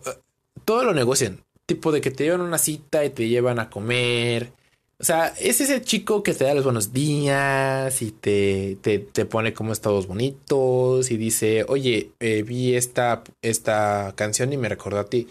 todo 0.64 0.82
lo 0.82 0.94
negocian. 0.94 1.44
Tipo 1.66 1.92
de 1.92 2.00
que 2.00 2.10
te 2.10 2.24
llevan 2.24 2.40
una 2.40 2.58
cita 2.58 3.04
y 3.04 3.10
te 3.10 3.28
llevan 3.28 3.58
a 3.58 3.70
comer. 3.70 4.50
O 4.98 5.04
sea, 5.04 5.34
es 5.40 5.60
ese 5.60 5.82
chico 5.82 6.22
que 6.22 6.34
te 6.34 6.44
da 6.44 6.54
los 6.54 6.64
buenos 6.64 6.92
días 6.92 8.00
y 8.00 8.12
te, 8.12 8.78
te, 8.80 9.24
pone 9.26 9.52
como 9.52 9.72
estados 9.72 10.06
bonitos 10.06 11.10
y 11.10 11.16
dice, 11.16 11.64
oye, 11.68 12.12
eh, 12.20 12.42
vi 12.42 12.74
esta, 12.74 13.24
esta 13.42 14.12
canción 14.16 14.52
y 14.52 14.56
me 14.56 14.68
recordó 14.68 15.00
a 15.00 15.06
ti. 15.06 15.26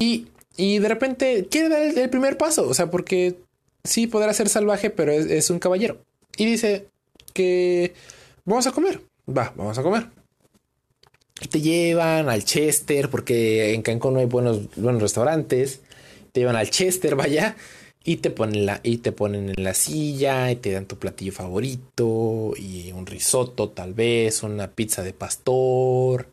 Y, 0.00 0.28
y 0.56 0.78
de 0.78 0.88
repente 0.88 1.46
quiere 1.50 1.68
dar 1.68 1.82
el, 1.82 2.10
primer 2.10 2.38
paso. 2.38 2.66
O 2.66 2.74
sea, 2.74 2.90
porque 2.90 3.36
sí 3.84 4.06
podrá 4.06 4.32
ser 4.32 4.48
salvaje, 4.48 4.90
pero 4.90 5.12
es, 5.12 5.26
es 5.26 5.50
un 5.50 5.58
caballero. 5.58 5.98
Y 6.36 6.46
dice 6.46 6.88
que 7.34 7.92
vamos 8.44 8.66
a 8.66 8.72
comer. 8.72 9.02
Va, 9.28 9.52
vamos 9.56 9.78
a 9.78 9.82
comer 9.82 10.08
te 11.50 11.60
llevan 11.60 12.28
al 12.28 12.44
Chester, 12.44 13.10
porque 13.10 13.74
en 13.74 13.82
Cancún 13.82 14.14
no 14.14 14.20
hay 14.20 14.26
buenos, 14.26 14.74
buenos 14.76 15.02
restaurantes. 15.02 15.80
Te 16.32 16.40
llevan 16.40 16.56
al 16.56 16.70
Chester, 16.70 17.14
vaya, 17.14 17.56
y 18.06 18.18
te 18.18 18.30
ponen 18.30 18.66
la, 18.66 18.80
y 18.84 18.98
te 18.98 19.10
ponen 19.10 19.48
en 19.50 19.64
la 19.64 19.74
silla, 19.74 20.50
y 20.52 20.56
te 20.56 20.70
dan 20.70 20.86
tu 20.86 20.96
platillo 20.96 21.32
favorito, 21.32 22.52
y 22.56 22.92
un 22.92 23.04
risotto, 23.04 23.70
tal 23.70 23.94
vez, 23.94 24.44
una 24.44 24.68
pizza 24.70 25.02
de 25.02 25.12
pastor. 25.12 26.28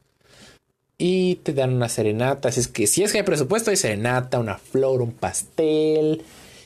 Y 1.00 1.38
te 1.38 1.54
dan 1.54 1.74
una 1.74 1.90
serenata. 1.90 2.50
Así 2.50 2.60
es 2.60 2.68
que 2.68 2.86
si 2.86 3.02
es 3.02 3.12
que 3.12 3.18
hay 3.18 3.24
presupuesto, 3.24 3.72
hay 3.72 3.78
serenata, 3.78 4.40
una 4.40 4.60
flor, 4.60 5.02
un 5.02 5.14
pastel. 5.14 6.24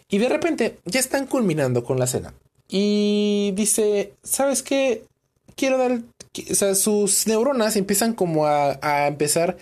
Y 0.10 0.18
de 0.18 0.28
repente 0.28 0.80
ya 0.84 1.00
están 1.00 1.26
culminando 1.26 1.86
con 1.86 1.98
la 2.00 2.06
cena. 2.06 2.34
Y 2.68 3.54
dice, 3.56 4.12
¿sabes 4.24 4.62
qué? 4.62 5.06
Quiero 5.56 5.78
dar 5.78 6.02
o 6.52 6.56
sea, 6.56 6.76
sus 6.76 7.28
neuronas 7.28 7.78
empiezan 7.78 8.14
como 8.14 8.46
a, 8.46 8.78
a, 8.82 9.08
empezar 9.08 9.58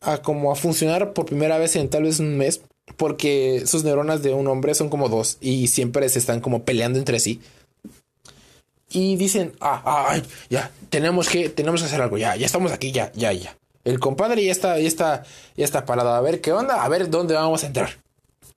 a 0.00 0.18
como 0.18 0.52
a 0.52 0.56
funcionar 0.56 1.12
por 1.12 1.26
primera 1.26 1.58
vez 1.58 1.76
en 1.76 1.88
tal 1.88 2.02
vez 2.02 2.18
un 2.18 2.36
mes, 2.36 2.60
porque 2.96 3.64
sus 3.66 3.84
neuronas 3.84 4.22
de 4.22 4.34
un 4.34 4.46
hombre 4.46 4.74
son 4.74 4.88
como 4.88 5.08
dos 5.08 5.38
y 5.40 5.68
siempre 5.68 6.08
se 6.08 6.18
están 6.18 6.40
como 6.40 6.64
peleando 6.64 6.98
entre 6.98 7.20
sí. 7.20 7.40
Y 8.90 9.16
dicen, 9.16 9.52
ah, 9.60 10.20
ya, 10.50 10.70
tenemos 10.88 11.28
que, 11.28 11.48
tenemos 11.48 11.80
que 11.80 11.86
hacer 11.86 12.00
algo, 12.00 12.16
ya, 12.16 12.36
ya 12.36 12.46
estamos 12.46 12.70
aquí, 12.70 12.92
ya, 12.92 13.10
ya, 13.14 13.32
ya. 13.32 13.56
El 13.84 13.98
compadre 13.98 14.44
ya 14.44 14.52
está, 14.52 14.78
ya 14.78 14.88
está, 14.88 15.24
ya 15.56 15.64
está 15.64 15.84
parado. 15.84 16.14
A 16.14 16.20
ver 16.20 16.40
qué 16.40 16.52
onda, 16.52 16.82
a 16.82 16.88
ver 16.88 17.10
dónde 17.10 17.34
vamos 17.34 17.64
a 17.64 17.66
entrar. 17.66 17.90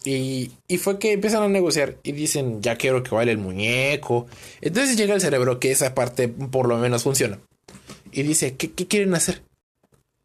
Y, 0.06 0.52
y, 0.68 0.78
fue 0.78 1.00
que 1.00 1.12
empiezan 1.12 1.44
a 1.44 1.50
negociar 1.50 1.98
y 2.04 2.14
dicen, 2.14 2.62
ya 2.62 2.78
quiero 2.78 3.04
que 3.04 3.14
baile 3.14 3.34
el 3.34 3.40
muñeco. 3.40 4.28
Entonces 4.62 4.96
llega 4.96 5.14
el 5.14 5.22
cerebro 5.22 5.60
que 5.60 5.72
esa 5.72 5.94
parte 5.94 6.30
por 6.30 6.70
lo 6.70 6.78
menos 6.78 7.04
funciona. 7.04 7.40
Y 8.12 8.24
dice, 8.24 8.56
¿qué, 8.56 8.72
qué 8.72 8.88
quieren 8.88 9.14
hacer? 9.16 9.42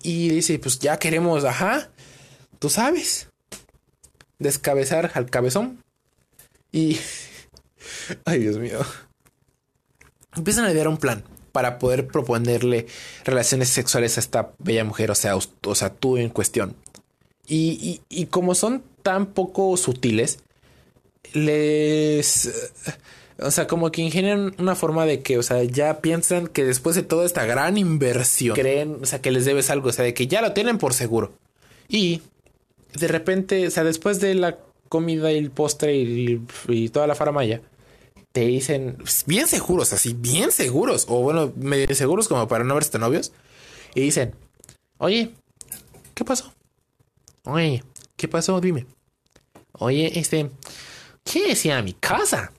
Y 0.02 0.28
dice, 0.28 0.58
pues 0.58 0.78
ya 0.78 0.98
queremos, 0.98 1.44
ajá, 1.44 1.90
tú 2.60 2.68
sabes, 2.68 3.28
descabezar 4.42 5.12
al 5.14 5.30
cabezón. 5.30 5.82
Y, 6.70 6.98
ay 8.24 8.40
Dios 8.40 8.58
mío, 8.58 8.80
empiezan 10.36 10.64
a 10.64 10.72
idear 10.72 10.88
un 10.88 10.98
plan 10.98 11.24
para 11.52 11.78
poder 11.78 12.06
proponerle 12.06 12.86
relaciones 13.24 13.68
sexuales 13.68 14.16
a 14.16 14.20
esta 14.20 14.52
bella 14.58 14.84
mujer, 14.84 15.10
o 15.10 15.14
sea, 15.14 15.36
o 15.36 15.74
sea, 15.74 15.90
tú 15.90 16.16
en 16.16 16.30
cuestión. 16.30 16.74
Y, 17.46 18.00
y, 18.08 18.26
como 18.26 18.54
son 18.54 18.82
tan 19.02 19.26
poco 19.26 19.76
sutiles, 19.76 20.38
les... 21.34 22.50
O 23.38 23.50
sea, 23.50 23.66
como 23.66 23.90
que 23.90 24.02
ingenian 24.02 24.54
una 24.58 24.76
forma 24.76 25.04
de 25.04 25.22
que, 25.22 25.36
o 25.36 25.42
sea, 25.42 25.62
ya 25.64 26.00
piensan 26.00 26.46
que 26.46 26.64
después 26.64 26.94
de 26.94 27.02
toda 27.02 27.26
esta 27.26 27.44
gran 27.44 27.76
inversión, 27.76 28.54
creen, 28.54 28.98
o 29.02 29.06
sea, 29.06 29.20
que 29.20 29.32
les 29.32 29.44
debes 29.44 29.68
algo, 29.70 29.88
o 29.88 29.92
sea, 29.92 30.04
de 30.04 30.14
que 30.14 30.28
ya 30.28 30.40
lo 30.40 30.52
tienen 30.52 30.78
por 30.78 30.94
seguro. 30.94 31.32
Y 31.88 32.22
de 32.94 33.08
repente, 33.08 33.66
o 33.66 33.70
sea, 33.70 33.84
después 33.84 34.20
de 34.20 34.34
la 34.34 34.58
comida 34.88 35.32
y 35.32 35.38
el 35.38 35.50
postre 35.50 35.96
y, 35.96 36.88
toda 36.90 37.06
la 37.06 37.14
faramaya, 37.14 37.62
te 38.32 38.42
dicen 38.42 38.98
bien 39.26 39.46
seguros, 39.46 39.92
así, 39.92 40.14
bien 40.14 40.52
seguros, 40.52 41.06
o 41.08 41.22
bueno, 41.22 41.52
medio 41.56 41.94
seguros 41.94 42.28
como 42.28 42.48
para 42.48 42.64
no 42.64 42.74
verse 42.74 42.98
novios, 42.98 43.32
y 43.94 44.00
dicen, 44.00 44.34
oye, 44.98 45.32
¿qué 46.14 46.24
pasó? 46.24 46.52
Oye, 47.44 47.82
¿qué 48.16 48.28
pasó? 48.28 48.60
Dime. 48.60 48.86
Oye, 49.72 50.18
este, 50.18 50.50
¿qué 51.24 51.48
decía 51.48 51.82
mi 51.82 51.94
casa? 51.94 52.52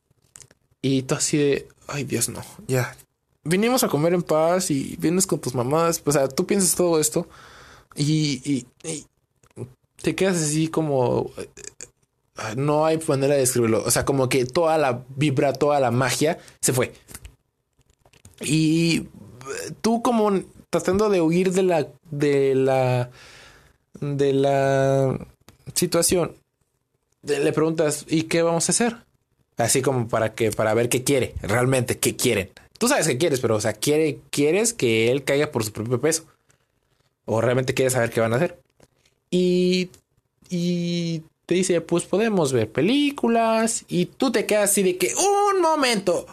Y 0.81 1.03
tú 1.03 1.15
así 1.15 1.37
de, 1.37 1.67
ay 1.87 2.03
Dios, 2.03 2.29
no, 2.29 2.43
ya. 2.67 2.95
Vinimos 3.45 3.83
a 3.83 3.89
comer 3.89 4.13
en 4.13 4.23
paz 4.23 4.71
y 4.71 4.95
vienes 4.99 5.27
con 5.27 5.39
tus 5.39 5.53
mamás. 5.53 6.01
O 6.05 6.11
sea, 6.11 6.27
tú 6.29 6.45
piensas 6.45 6.75
todo 6.75 6.99
esto 6.99 7.27
y, 7.95 8.65
te 10.03 10.15
quedas 10.15 10.35
así 10.35 10.67
como... 10.67 11.31
Eh, 11.37 11.49
no 12.57 12.85
hay 12.85 12.99
manera 13.07 13.35
de 13.35 13.39
describirlo. 13.39 13.83
O 13.85 13.91
sea, 13.91 14.05
como 14.05 14.27
que 14.27 14.45
toda 14.45 14.77
la 14.77 15.05
vibra, 15.15 15.53
toda 15.53 15.79
la 15.79 15.91
magia 15.91 16.39
se 16.61 16.73
fue. 16.73 16.93
Y 18.41 19.07
tú 19.81 20.01
como 20.01 20.31
tratando 20.69 21.09
de 21.09 21.21
huir 21.21 21.53
de 21.53 21.63
la... 21.63 21.87
de 22.11 22.53
la... 22.53 23.09
de 24.01 24.33
la 24.33 25.27
situación. 25.73 26.35
Le 27.21 27.53
preguntas, 27.53 28.05
¿y 28.09 28.23
qué 28.23 28.41
vamos 28.41 28.67
a 28.67 28.73
hacer? 28.73 28.97
Así 29.55 29.81
como 29.81 30.09
para 30.09 30.33
que, 30.33 30.51
para 30.51 30.73
ver 30.73 30.89
qué 30.89 31.05
quiere, 31.05 31.35
realmente 31.41 31.97
qué 31.97 32.17
quieren. 32.17 32.49
Tú 32.77 32.89
sabes 32.89 33.07
qué 33.07 33.17
quieres, 33.17 33.39
pero 33.39 33.55
o 33.55 33.61
sea, 33.61 33.71
quiere, 33.71 34.19
quieres 34.31 34.73
que 34.73 35.11
él 35.11 35.23
caiga 35.23 35.51
por 35.51 35.63
su 35.63 35.71
propio 35.71 36.01
peso. 36.01 36.25
O 37.23 37.39
realmente 37.39 37.73
quieres 37.73 37.93
saber 37.93 38.09
qué 38.09 38.19
van 38.19 38.33
a 38.33 38.35
hacer. 38.35 38.62
Y, 39.35 39.89
y 40.51 41.23
te 41.47 41.55
dice, 41.55 41.81
pues 41.81 42.03
podemos 42.03 42.53
ver 42.53 42.71
películas. 42.71 43.83
Y 43.87 44.05
tú 44.05 44.31
te 44.31 44.45
quedas 44.45 44.69
así 44.69 44.83
de 44.83 44.97
que, 44.97 45.11
un 45.15 45.59
momento, 45.59 46.27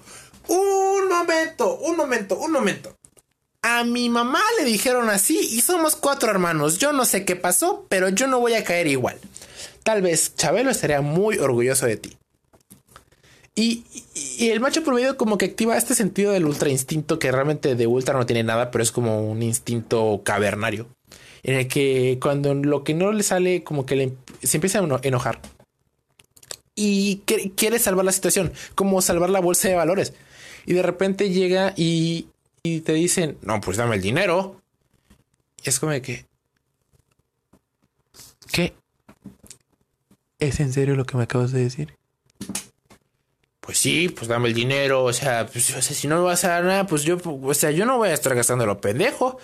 un 0.48 1.08
momento, 1.08 1.78
un 1.78 1.96
momento, 1.96 2.38
un 2.38 2.52
momento. 2.52 2.94
A 3.62 3.84
mi 3.84 4.10
mamá 4.10 4.42
le 4.58 4.66
dijeron 4.66 5.08
así 5.08 5.38
y 5.38 5.62
somos 5.62 5.96
cuatro 5.96 6.30
hermanos. 6.30 6.76
Yo 6.76 6.92
no 6.92 7.06
sé 7.06 7.24
qué 7.24 7.36
pasó, 7.36 7.86
pero 7.88 8.10
yo 8.10 8.26
no 8.26 8.38
voy 8.38 8.52
a 8.52 8.64
caer 8.64 8.86
igual. 8.86 9.18
Tal 9.82 10.02
vez 10.02 10.34
Chabelo 10.36 10.70
estaría 10.70 11.00
muy 11.00 11.38
orgulloso 11.38 11.86
de 11.86 11.96
ti. 11.96 12.18
Y, 13.54 13.84
el 14.40 14.60
macho 14.60 14.84
promedio 14.84 15.16
como 15.16 15.38
que 15.38 15.46
activa 15.46 15.76
este 15.76 15.94
sentido 15.94 16.32
del 16.32 16.44
ultra 16.44 16.68
instinto 16.68 17.18
que 17.18 17.32
realmente 17.32 17.74
de 17.76 17.86
ultra 17.86 18.12
no 18.12 18.26
tiene 18.26 18.42
nada, 18.42 18.70
pero 18.70 18.82
es 18.82 18.92
como 18.92 19.22
un 19.26 19.42
instinto 19.42 20.20
cavernario. 20.22 20.86
En 21.42 21.54
el 21.54 21.68
que 21.68 22.18
cuando 22.20 22.54
lo 22.54 22.84
que 22.84 22.94
no 22.94 23.12
le 23.12 23.22
sale 23.22 23.62
como 23.64 23.86
que 23.86 24.12
se 24.42 24.56
empieza 24.56 24.80
a 24.80 25.00
enojar. 25.02 25.40
Y 26.74 27.22
quiere 27.56 27.78
salvar 27.78 28.04
la 28.04 28.12
situación, 28.12 28.52
como 28.74 29.02
salvar 29.02 29.30
la 29.30 29.40
bolsa 29.40 29.68
de 29.68 29.74
valores. 29.74 30.14
Y 30.66 30.74
de 30.74 30.82
repente 30.82 31.30
llega 31.30 31.74
y, 31.76 32.28
y 32.62 32.80
te 32.80 32.92
dicen, 32.94 33.38
no, 33.42 33.60
pues 33.60 33.76
dame 33.76 33.96
el 33.96 34.02
dinero. 34.02 34.60
Es 35.62 35.78
como 35.78 35.92
de 35.92 36.00
que... 36.00 36.26
¿Qué? 38.50 38.72
¿Es 40.38 40.60
en 40.60 40.72
serio 40.72 40.96
lo 40.96 41.04
que 41.04 41.16
me 41.16 41.24
acabas 41.24 41.52
de 41.52 41.62
decir? 41.62 42.00
pues 43.70 43.78
sí, 43.78 44.08
pues 44.08 44.26
dame 44.26 44.48
el 44.48 44.54
dinero, 44.54 45.04
o 45.04 45.12
sea, 45.12 45.46
pues, 45.46 45.66
si 45.66 46.08
no 46.08 46.16
me 46.16 46.22
vas 46.22 46.42
a 46.42 46.48
dar 46.48 46.64
nada, 46.64 46.86
pues 46.88 47.04
yo, 47.04 47.18
o 47.24 47.54
sea, 47.54 47.70
yo 47.70 47.86
no 47.86 47.98
voy 47.98 48.08
a 48.08 48.14
estar 48.14 48.34
gastando 48.34 48.66
lo 48.66 48.80
pendejo. 48.80 49.38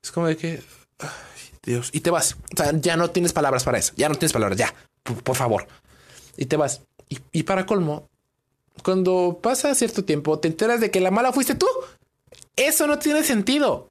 Es 0.00 0.12
como 0.12 0.28
de 0.28 0.36
que, 0.36 0.62
ay, 1.00 1.33
Dios, 1.64 1.90
y 1.92 2.00
te 2.00 2.10
vas. 2.10 2.36
O 2.52 2.56
sea, 2.56 2.72
ya 2.74 2.96
no 2.96 3.10
tienes 3.10 3.32
palabras 3.32 3.64
para 3.64 3.78
eso, 3.78 3.92
ya 3.96 4.08
no 4.08 4.14
tienes 4.14 4.32
palabras, 4.32 4.58
ya, 4.58 4.74
por, 5.02 5.36
favor. 5.36 5.66
Y 6.36 6.46
te 6.46 6.56
vas. 6.56 6.82
Y, 7.32 7.42
para 7.44 7.66
colmo, 7.66 8.08
cuando 8.82 9.38
pasa 9.42 9.74
cierto 9.74 10.04
tiempo, 10.04 10.38
te 10.38 10.48
enteras 10.48 10.80
de 10.80 10.90
que 10.90 11.00
la 11.00 11.10
mala 11.10 11.32
fuiste 11.32 11.54
tú. 11.54 11.66
Eso 12.56 12.86
no 12.86 12.98
tiene 12.98 13.22
sentido. 13.22 13.90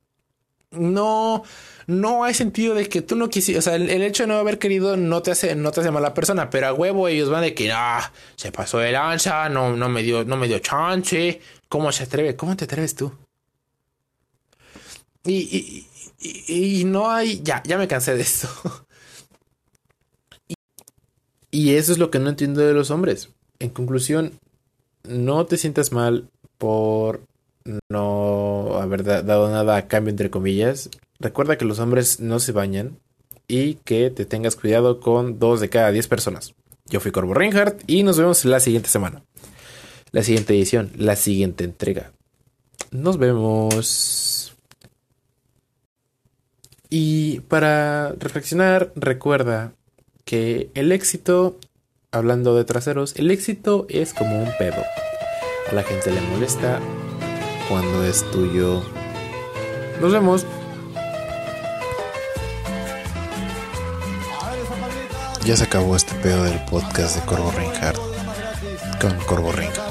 No, 0.72 1.44
no 1.88 2.24
hay 2.24 2.34
sentido 2.34 2.74
de 2.74 2.90
que 2.90 3.02
tú 3.02 3.16
no 3.16 3.30
quisieras, 3.30 3.68
o 3.68 3.70
sea, 3.70 3.76
el, 3.76 4.02
hecho 4.02 4.24
de 4.24 4.28
no 4.28 4.36
haber 4.36 4.58
querido 4.58 4.98
no 4.98 5.22
te 5.22 5.32
hace, 5.32 5.56
no 5.56 5.72
te 5.72 5.82
hace 5.82 5.92
mala 5.92 6.14
persona, 6.16 6.50
pero 6.50 6.68
a 6.68 6.74
huevo 6.74 7.08
ellos 7.08 7.30
van 7.30 7.44
de 7.44 7.54
que, 7.54 7.72
ah, 7.72 8.12
se 8.36 8.52
pasó 8.52 8.80
de 8.80 8.92
lanza, 8.92 9.50
no, 9.50 9.76
no 9.76 9.90
me 9.90 10.02
dio, 10.02 10.26
no 10.26 10.36
me 10.36 10.48
dio 10.48 10.58
chance, 10.60 11.40
¿cómo 11.70 11.92
se 11.92 12.04
atreve? 12.04 12.36
¿Cómo 12.36 12.56
te 12.56 12.66
atreves 12.66 12.96
tú? 12.96 13.12
Y, 15.26 15.88
y, 16.24 16.84
no 16.86 17.12
hay, 17.12 17.42
ya, 17.44 17.62
ya 17.66 17.78
me 17.78 17.88
cansé 17.88 18.16
de 18.16 18.22
esto. 18.22 18.48
y 21.52 21.76
eso 21.76 21.92
es 21.92 21.98
lo 21.98 22.10
que 22.10 22.20
no 22.20 22.30
entiendo 22.30 22.62
de 22.62 22.74
los 22.74 22.92
hombres. 22.92 23.30
En 23.60 23.70
conclusión, 23.70 24.40
no 25.04 25.46
te 25.46 25.58
sientas 25.58 25.92
mal 25.92 26.30
por 26.58 27.22
no 27.90 28.78
haber 28.80 29.04
dado 29.04 29.50
nada 29.50 29.76
a 29.76 29.88
cambio, 29.88 30.12
entre 30.12 30.30
comillas. 30.30 30.90
Recuerda 31.20 31.58
que 31.58 31.66
los 31.66 31.80
hombres 31.80 32.20
no 32.20 32.40
se 32.40 32.52
bañan 32.52 33.00
y 33.48 33.76
que 33.76 34.10
te 34.10 34.26
tengas 34.26 34.56
cuidado 34.56 35.00
con 35.00 35.40
dos 35.40 35.60
de 35.60 35.70
cada 35.70 35.92
diez 35.92 36.08
personas. 36.08 36.54
Yo 36.88 37.00
fui 37.00 37.12
Corvo 37.12 37.34
Reinhardt 37.34 37.84
y 37.88 38.04
nos 38.04 38.18
vemos 38.18 38.46
la 38.46 38.60
siguiente 38.60 38.90
semana. 38.90 39.24
La 40.12 40.24
siguiente 40.24 40.54
edición, 40.54 40.92
la 40.96 41.16
siguiente 41.16 41.64
entrega. 41.64 42.12
Nos 42.92 43.18
vemos. 43.18 44.33
Y 46.96 47.40
para 47.48 48.12
reflexionar, 48.20 48.92
recuerda 48.96 49.74
que 50.26 50.70
el 50.76 50.92
éxito, 50.92 51.58
hablando 52.12 52.56
de 52.56 52.66
traseros, 52.66 53.16
el 53.16 53.32
éxito 53.32 53.88
es 53.90 54.14
como 54.14 54.44
un 54.44 54.52
pedo. 54.60 54.84
A 55.72 55.74
la 55.74 55.82
gente 55.82 56.12
le 56.12 56.22
molesta 56.22 56.80
cuando 57.68 58.04
es 58.04 58.24
tuyo. 58.30 58.84
Nos 60.02 60.12
vemos. 60.12 60.46
Ya 65.46 65.58
se 65.58 65.64
acabó 65.64 65.96
este 65.96 66.14
pedo 66.22 66.44
del 66.44 66.64
podcast 66.66 67.16
de 67.16 67.26
Corvo 67.26 67.52
Reinhardt 67.54 67.98
con 69.02 69.18
Corvo 69.26 69.52
Reinhardt. 69.52 69.83